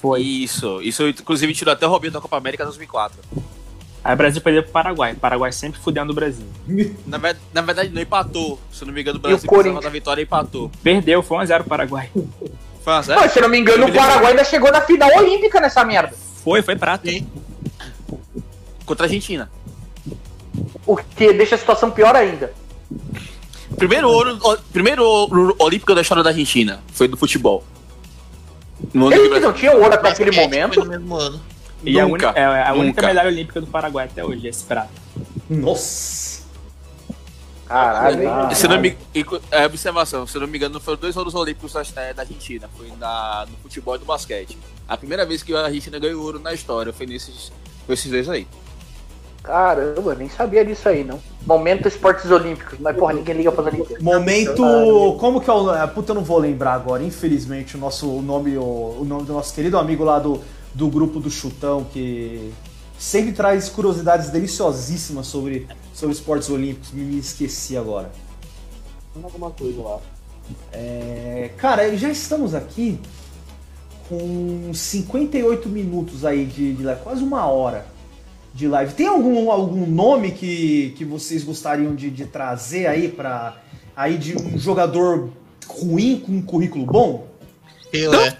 [0.00, 0.22] Foi.
[0.22, 3.18] Isso, isso inclusive tirou até o Robinho da Copa América 2004.
[4.02, 5.14] Aí o Brasil perdeu pro Paraguai.
[5.14, 6.46] Paraguai sempre fudendo o Brasil.
[7.06, 8.58] Na, ve- na verdade, não empatou.
[8.72, 10.70] Se eu não me engano, o Brasil precisava da vitória e empatou.
[10.82, 12.10] Perdeu, foi 1x0 o Paraguai.
[12.82, 13.20] Foi uma zero?
[13.20, 16.14] Mas, se eu não me engano, o Paraguai ainda chegou na final olímpica nessa merda.
[16.42, 17.10] Foi, foi prata.
[17.10, 17.26] Sim.
[18.90, 19.48] Contra a Argentina.
[20.84, 22.52] O que deixa a situação pior ainda.
[23.76, 26.82] Primeiro ouro, o- primeiro ouro olímpico da história da Argentina.
[26.92, 27.62] Foi do futebol.
[28.92, 30.74] No Eles não tinham ouro até aquele momento.
[30.74, 31.40] Foi no mesmo ano.
[31.84, 34.90] E a, Nunca, uni- é a única medalha olímpica do Paraguai até hoje, esse prata.
[35.48, 36.40] Nossa.
[37.68, 38.54] Caralho, hein?
[38.56, 38.98] Se não me,
[39.52, 42.68] é, observação, se eu não me engano, foram dois ouros olímpicos da, é, da Argentina.
[42.76, 44.58] Foi na, no futebol e no basquete.
[44.88, 47.52] A primeira vez que a Argentina ganhou ouro na história foi nesses,
[47.86, 48.48] foi esses dois aí.
[49.42, 51.18] Caramba, nem sabia disso aí, não.
[51.46, 54.02] Momento esportes olímpicos, mas porra, ninguém liga pra Olimpíadas.
[54.02, 54.62] Momento.
[55.18, 55.70] Como que é o.
[55.70, 59.24] ah, Puta, eu não vou lembrar agora, infelizmente, o nosso o nome, o, o nome
[59.24, 60.40] do nosso querido amigo lá do,
[60.74, 62.52] do grupo do Chutão, que
[62.98, 66.90] sempre traz curiosidades deliciosíssimas sobre, sobre esportes olímpicos.
[66.92, 68.10] Me, esqueci agora.
[69.22, 69.98] Alguma coisa lá.
[70.70, 73.00] É, cara, já estamos aqui
[74.06, 77.86] com 58 minutos aí de, de live, quase uma hora
[78.52, 78.92] de live.
[78.94, 83.56] Tem algum, algum nome que, que vocês gostariam de, de trazer aí para
[83.96, 85.30] aí de um jogador
[85.66, 87.28] ruim com um currículo bom?
[87.90, 88.36] Pelé.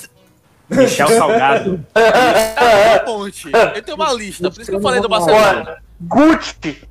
[0.68, 1.84] Michel Salgado.
[1.94, 3.50] É, ponte.
[3.74, 5.82] Eu tenho uma lista, por isso que eu falei do Barcelona.
[6.00, 6.82] Gucci,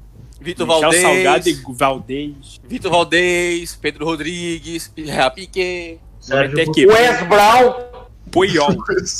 [0.41, 2.61] Vitor Michel Salgado Valdez, e Valdez.
[2.67, 4.87] Vitor Valdez, Pedro Rodrigues,
[5.35, 5.99] Piquet.
[6.29, 7.73] Wes Brown.
[8.31, 8.75] Puyol.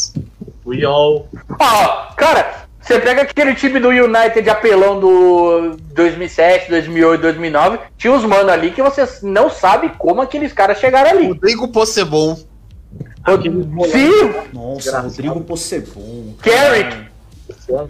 [0.64, 1.28] Puyol.
[1.60, 8.24] Ah, cara, Você pega aquele time do United apelão do 2007, 2008, 2009, tinha uns
[8.24, 11.28] mano ali que você não sabe como aqueles caras chegaram ali.
[11.28, 12.36] Rodrigo Possebon.
[12.36, 15.04] Sim, Nossa, Engraçado.
[15.04, 16.34] Rodrigo Possebon.
[16.42, 17.10] Carrick.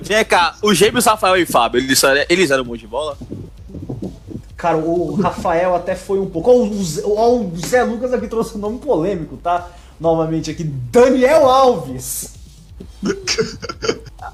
[0.02, 3.18] Vem cá, os gêmeos Rafael e Fábio, eles, eram- eles eram bom de bola?
[4.58, 6.52] Cara, o Rafael até foi um pouco.
[6.52, 9.70] Ó, o Zé Lucas aqui trouxe um nome polêmico, tá?
[10.00, 12.34] Novamente aqui, Daniel Alves.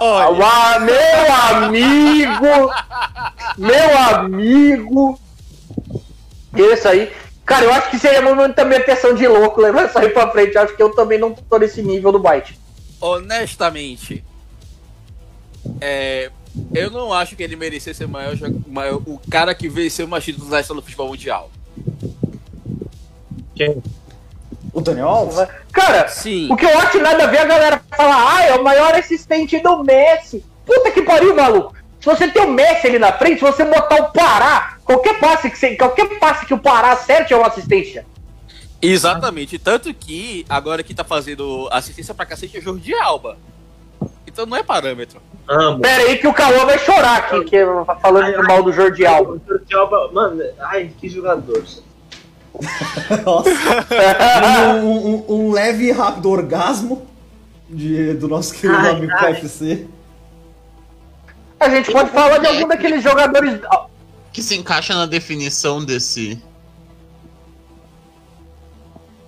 [0.08, 2.72] Olha, Ah, meu amigo!
[3.58, 5.20] Meu amigo!
[6.56, 7.12] Esse aí.
[7.45, 10.56] Cara, eu acho que seria momento também atenção de louco levar isso aí pra frente.
[10.56, 12.60] Eu acho que eu também não tô nesse nível do Byte.
[13.01, 14.24] honestamente,
[15.82, 16.32] é,
[16.74, 18.36] eu não acho que ele merecesse ser maior,
[18.68, 21.51] maior- o cara que venceu mais títulos da história do futebol mundial.
[23.56, 23.82] Quem?
[24.76, 25.47] O Daniel Alves?
[25.71, 26.51] Cara, Sim.
[26.51, 28.93] o que eu acho nada a ver é a galera falar, ah, é o maior
[28.93, 30.45] assistente do Messi.
[30.65, 31.73] Puta que pariu, maluco.
[32.01, 35.49] Se você tem o Messi ali na frente, se você botar o Pará, qualquer passe
[35.49, 38.05] que, você, qualquer passe que o Pará acerte é uma assistência.
[38.82, 39.57] Exatamente.
[39.57, 43.38] Tanto que agora que tá fazendo assistência pra cacete é o Jordi Alba.
[44.28, 45.21] Então não é parâmetro.
[45.47, 45.80] Amo.
[45.80, 47.57] Pera aí que o Cauã vai chorar aqui, que
[48.01, 49.39] falando mal do Jordi Alba.
[49.47, 51.63] Jordi Alba, Mano, ai, que jogador.
[53.26, 53.49] Nossa.
[54.84, 57.06] um, um- um leve e rápido orgasmo
[57.70, 59.34] de, do nosso querido Ai, amigo ai.
[59.36, 59.88] KFC.
[61.60, 63.60] A gente pode falar de algum daqueles jogadores.
[64.32, 66.41] Que se encaixa na definição desse.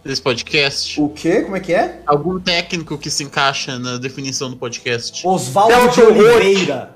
[0.03, 1.01] desse podcast.
[1.01, 1.41] O quê?
[1.41, 2.01] Como é que é?
[2.05, 5.25] Algum técnico que se encaixa na definição do podcast.
[5.25, 6.01] Oswaldo de.
[6.01, 6.95] Oliveira.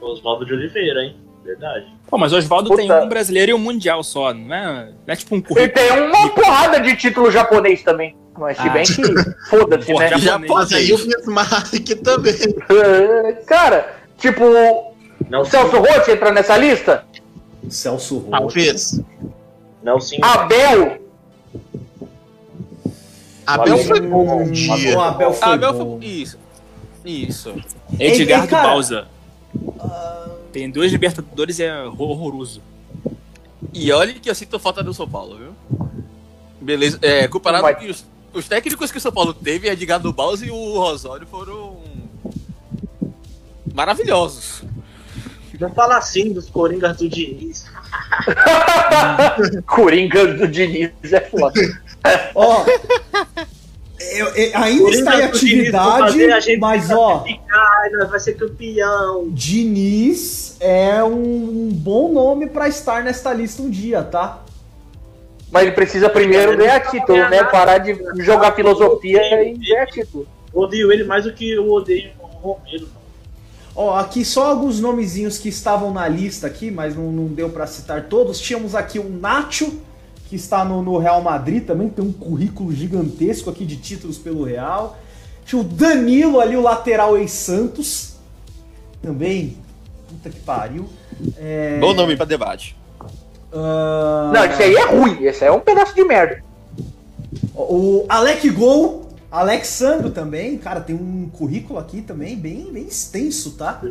[0.00, 1.16] Oswaldo de Oliveira, hein?
[1.44, 1.86] Verdade.
[2.12, 5.16] Pô, mas o Oswaldo tem um brasileiro e um mundial só, não é, não é
[5.16, 5.72] tipo um Ele currículo.
[5.88, 8.14] tem uma porrada de título japonês também.
[8.38, 8.70] Mas se Ah.
[8.70, 9.02] bem que.
[9.48, 10.18] Foda-se, né?
[10.18, 11.72] já- Mas aí o Bismarck
[12.04, 12.34] também.
[12.68, 14.92] É, Cara, tipo, o
[15.30, 17.02] Não, Celso Roth entra nessa lista?
[17.70, 18.30] Celso Roth.
[18.30, 19.00] Talvez.
[19.82, 20.18] Não, sim.
[20.20, 20.98] Abel.
[23.46, 25.00] Abel foi bom um dia.
[25.00, 25.98] Abel foi Abel bom.
[25.98, 26.06] foi...
[26.08, 26.38] Isso.
[27.06, 27.54] Isso.
[27.98, 28.62] Edgar Ei, ei, cara.
[28.62, 29.08] do Bausa.
[30.52, 32.62] Tem dois Libertadores é horroroso.
[33.72, 35.54] E olha que eu sinto falta do São Paulo, viu?
[36.60, 36.98] Beleza.
[37.00, 40.50] É, comparado que os, os técnicos que o São Paulo teve, Edgar do Baus e
[40.50, 41.80] o Rosório foram
[43.74, 44.62] maravilhosos.
[45.58, 47.66] Não fala assim dos Coringas do Diniz.
[49.66, 51.60] Coringa do Diniz é foda.
[52.34, 52.64] Ó,
[54.18, 57.24] eu- eu- ainda está em atividade, fazer a gente mas ó,
[57.92, 59.28] nós vai ser campeão.
[59.30, 64.42] Diniz é um bom nome pra estar nesta lista um dia, tá?
[65.50, 67.44] Mas ele precisa primeiro ganhar título, né?
[67.44, 67.94] Parar de
[68.24, 70.26] jogar filosofia e ganhar título.
[70.52, 72.88] Odeio ele mais do que eu odeio o Romero.
[73.74, 77.66] Ó, aqui só alguns nomezinhos que estavam na lista aqui, mas não, não deu pra
[77.66, 78.38] citar todos.
[78.38, 79.78] Tínhamos aqui o Nacho,
[80.32, 84.44] que está no, no Real Madrid também, tem um currículo gigantesco aqui de títulos pelo
[84.44, 84.96] Real.
[85.44, 88.14] Tinha o Danilo ali, o lateral ex-Santos.
[89.02, 89.58] Também,
[90.08, 90.88] puta que pariu.
[91.36, 92.74] É, Bom nome pra debate.
[93.52, 95.22] ah, Não, esse aí é ruim.
[95.22, 96.42] Esse aí é um pedaço de merda.
[97.54, 103.82] O Alec Gol, Alexandro também, cara, tem um currículo aqui também bem, bem extenso, tá?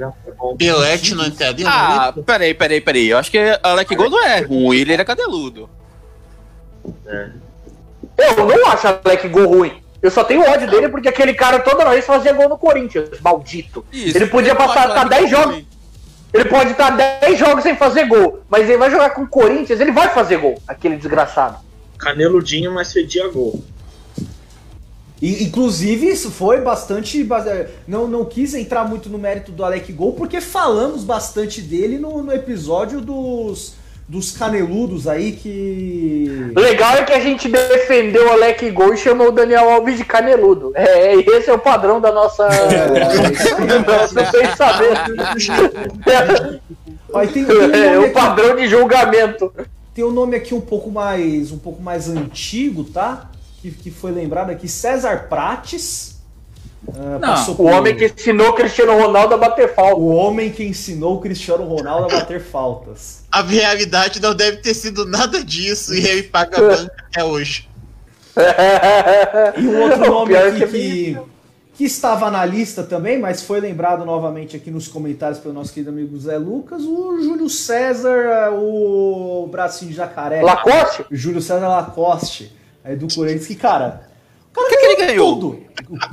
[0.57, 2.23] Pelete não entraria na Ah, lista?
[2.23, 3.09] peraí, peraí, peraí.
[3.09, 5.69] Eu acho que Alec Gol não é ruim, ele era cadeludo.
[7.05, 7.29] É.
[8.17, 9.82] Eu não acho Alec Gol ruim.
[10.01, 13.86] Eu só tenho ódio dele porque aquele cara toda vez fazia gol no Corinthians, maldito.
[13.91, 14.17] Isso.
[14.17, 15.55] Ele podia passar tá Alec 10 Gol jogos.
[15.55, 15.67] ruim.
[16.34, 19.79] Ele pode estar 10 jogos sem fazer gol, mas ele vai jogar com o Corinthians,
[19.82, 21.57] ele vai fazer gol, aquele desgraçado.
[21.97, 23.61] Caneludinho, mas fedia gol.
[25.21, 27.23] E, inclusive, isso foi bastante.
[27.23, 27.45] ba-
[27.88, 32.23] Não, não quis entrar muito no mérito do Alec Gol, porque falamos bastante dele no,
[32.23, 33.75] no episódio dos,
[34.12, 36.51] dos caneludos aí que.
[36.53, 40.03] Legal é que a gente defendeu o Alec Gol e chamou o Daniel Alves de
[40.03, 40.74] caneludo.
[40.76, 42.45] É, esse é o padrão da nossa.
[42.51, 45.14] do nosso pensamento.
[47.14, 49.53] Aí tem, tem um É, o padrão de julgamento.
[49.95, 53.32] tem um nome aqui um pouco mais um pouco mais antigo, tá?
[53.62, 56.11] Que, que foi lembrado aqui, César Prates.
[56.89, 59.95] Ah, Não, O homem que ensinou Cristiano Ronaldo a bater falta.
[59.95, 63.23] o homem que ensinou o Cristiano Ronaldo a bater faltas.
[63.32, 67.69] A realidade não deve ter sido nada disso e ele paga a banca até hoje.
[69.57, 71.17] E um outro O nome aqui é que,
[71.75, 75.91] que estava na lista também, mas foi lembrado novamente aqui nos comentários pelo nosso querido
[75.91, 80.41] amigo Zé Lucas, o Júlio César, o bracinho de jacaré.
[80.41, 81.05] Lacoste?
[81.11, 82.51] Júlio César Lacoste,
[82.84, 84.11] aí do Corinthians, que, cara
[84.55, 85.33] O que, que ele ganhou?
[85.35, 85.59] Tudo.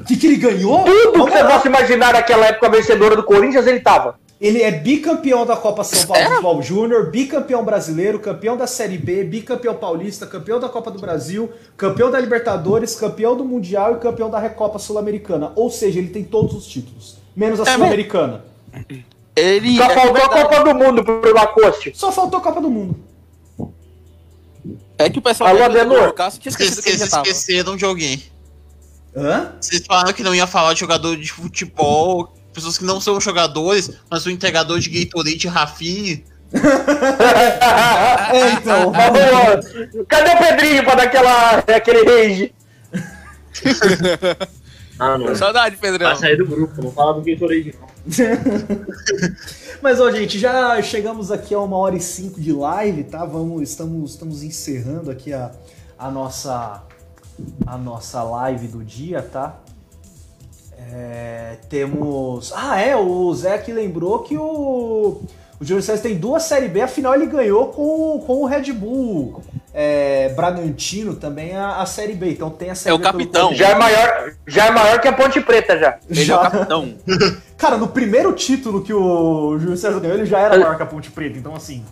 [0.01, 0.85] O que, que ele ganhou?
[0.85, 4.19] Tudo que você possa imaginar naquela época vencedora do Corinthians, ele tava.
[4.41, 8.97] Ele é bicampeão da Copa São Paulo de Futebol Júnior, bicampeão brasileiro, campeão da Série
[8.97, 13.99] B, bicampeão paulista, campeão da Copa do Brasil, campeão da Libertadores, campeão do Mundial e
[13.99, 15.53] campeão da Recopa Sul-Americana.
[15.57, 18.45] Ou seja, ele tem todos os títulos, menos a É Sul-Americana.
[19.35, 19.77] Ele.
[19.77, 20.43] Só é faltou a verdade.
[20.43, 21.93] Copa do Mundo pro Lacoste.
[21.97, 22.97] Só faltou a Copa do Mundo.
[24.99, 26.15] É que o pessoal Alô, Adenor?
[26.17, 28.23] Vocês esqueceram de alguém.
[29.17, 29.53] Hã?
[29.61, 33.91] Vocês falaram que não ia falar de jogador de futebol, pessoas que não são jogadores,
[34.11, 36.23] mas o entregador de Gatorade Rafinha.
[38.31, 38.93] É, então.
[40.07, 42.55] Cadê o Pedrinho pra dar aquela, aquele rage?
[44.99, 45.35] Ah, não.
[45.35, 46.09] Saudade, Pedrão.
[46.09, 47.89] Vai sair do grupo, não fala do Gatorade, não.
[49.81, 53.25] Mas, ó, gente, já chegamos aqui a uma hora e cinco de live, tá?
[53.25, 55.53] Vamos, estamos, estamos encerrando aqui a,
[55.99, 56.83] a nossa
[57.67, 59.61] a nossa live do dia, tá?
[60.77, 62.53] É, temos.
[62.55, 65.23] Ah, é, o Zé aqui lembrou que o.
[65.61, 69.43] O Júlio César tem duas Série B, afinal ele ganhou com, com o Red Bull
[69.81, 72.31] é, Bragantino também a, a Série B.
[72.33, 73.55] Então tem a Série É o B pelo capitão.
[73.55, 75.99] Já é maior, já é maior que a Ponte Preta já.
[76.11, 76.95] Ele é Já- o capitão.
[77.57, 80.87] Cara, no primeiro título que o Júlio César ganhou, ele já era maior que a
[80.87, 81.85] Ponte Preta, então assim.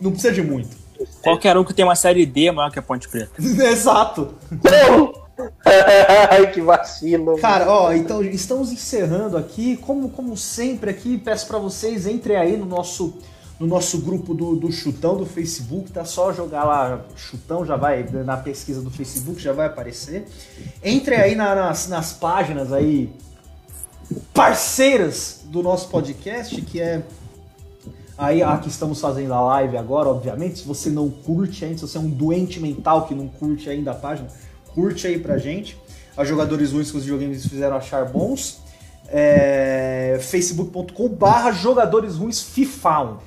[0.00, 0.74] Não precisa de muito.
[1.22, 3.30] Qualquer um que tem uma série D é maior que a Ponte Preta.
[3.38, 4.34] Exato.
[6.30, 7.36] Ai, que vacilo.
[7.38, 9.76] Cara, ó, então estamos encerrando aqui.
[9.76, 13.18] Como, como sempre aqui, peço pra vocês, entrem aí no nosso,
[13.58, 16.04] no nosso grupo do, do Chutão do Facebook, tá?
[16.04, 20.26] Só jogar lá Chutão, já vai, na pesquisa do Facebook já vai aparecer.
[20.84, 23.10] Entrem aí na- nas, nas páginas aí
[24.32, 27.02] parceiras do nosso podcast, que é
[28.18, 30.60] aí a que estamos fazendo a live agora, obviamente.
[30.60, 33.92] Se você não curte ainda, se você é um doente mental que não curte ainda
[33.92, 34.28] a página,
[34.74, 35.76] curte aí pra gente.
[36.16, 38.60] A jogadores ruins que os videogames fizeram achar bons.
[39.08, 43.18] É, facebook.com barra jogadores ruins FIFA.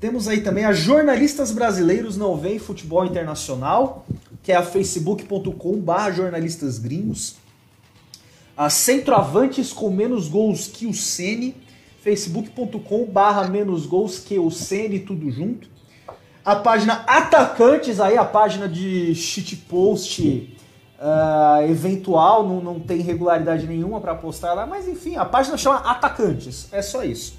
[0.00, 4.06] Temos aí também a Jornalistas Brasileiros Não Vem Futebol Internacional,
[4.42, 7.36] que é a facebook.com barra jornalistas gringos.
[8.56, 11.56] A Centroavantes com menos gols que o Sene,
[12.02, 15.68] facebook.com barra menos gols que o Sene, tudo junto.
[16.44, 20.54] A página Atacantes, aí a página de shitpost
[21.00, 25.76] ah, eventual, não, não tem regularidade nenhuma para postar lá, mas enfim, a página chama
[25.78, 27.38] Atacantes, é só isso.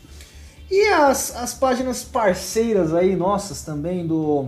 [0.69, 4.47] E as, as páginas parceiras aí nossas também do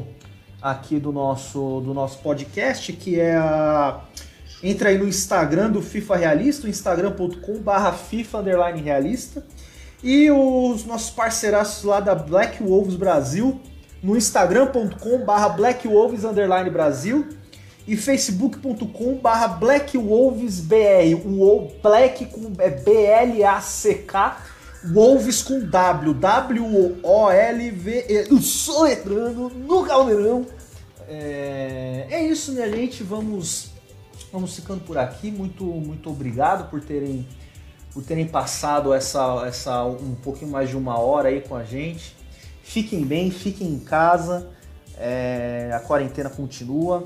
[0.62, 4.02] aqui do nosso do nosso podcast, que é a
[4.64, 9.46] entra aí no Instagram do FIFA Realista, instagram.com/barra FIFA underline realista.
[10.04, 13.60] E os nossos parceiraços lá da Black Wolves Brasil,
[14.02, 17.28] no instagram.com/barra Black Wolves underline Brasil
[17.88, 21.16] e facebook.com/barra Black Wolves BR.
[21.26, 24.38] O Black com é B-L-A-C-K,
[24.94, 28.06] Wolves com W, W-O-L-V.
[28.30, 30.46] Eu sou letrando no caldeirão.
[31.08, 33.02] É, é isso, minha gente.
[33.04, 33.72] Vamos
[34.32, 35.32] vamos ficando por aqui.
[35.32, 37.26] Muito muito obrigado por terem
[37.94, 42.16] por terem passado essa essa um pouquinho mais de uma hora aí com a gente.
[42.62, 44.50] Fiquem bem, fiquem em casa.
[44.98, 47.06] É, a quarentena continua.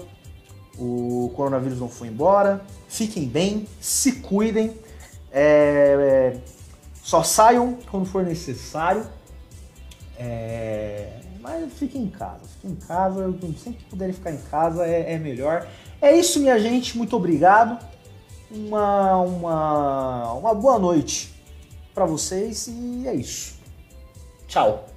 [0.78, 2.66] O coronavírus não foi embora.
[2.88, 4.74] Fiquem bem, se cuidem.
[5.32, 6.38] É, é,
[7.04, 9.06] só saiam quando for necessário.
[10.18, 12.42] É, mas fiquem em casa.
[12.56, 13.34] Fiquem em casa.
[13.64, 15.68] Sempre que puderem ficar em casa é, é melhor.
[16.02, 16.98] É isso, minha gente.
[16.98, 17.78] Muito obrigado.
[18.50, 21.34] Uma, uma, uma boa noite
[21.94, 23.56] para vocês e é isso.
[24.48, 24.91] Tchau.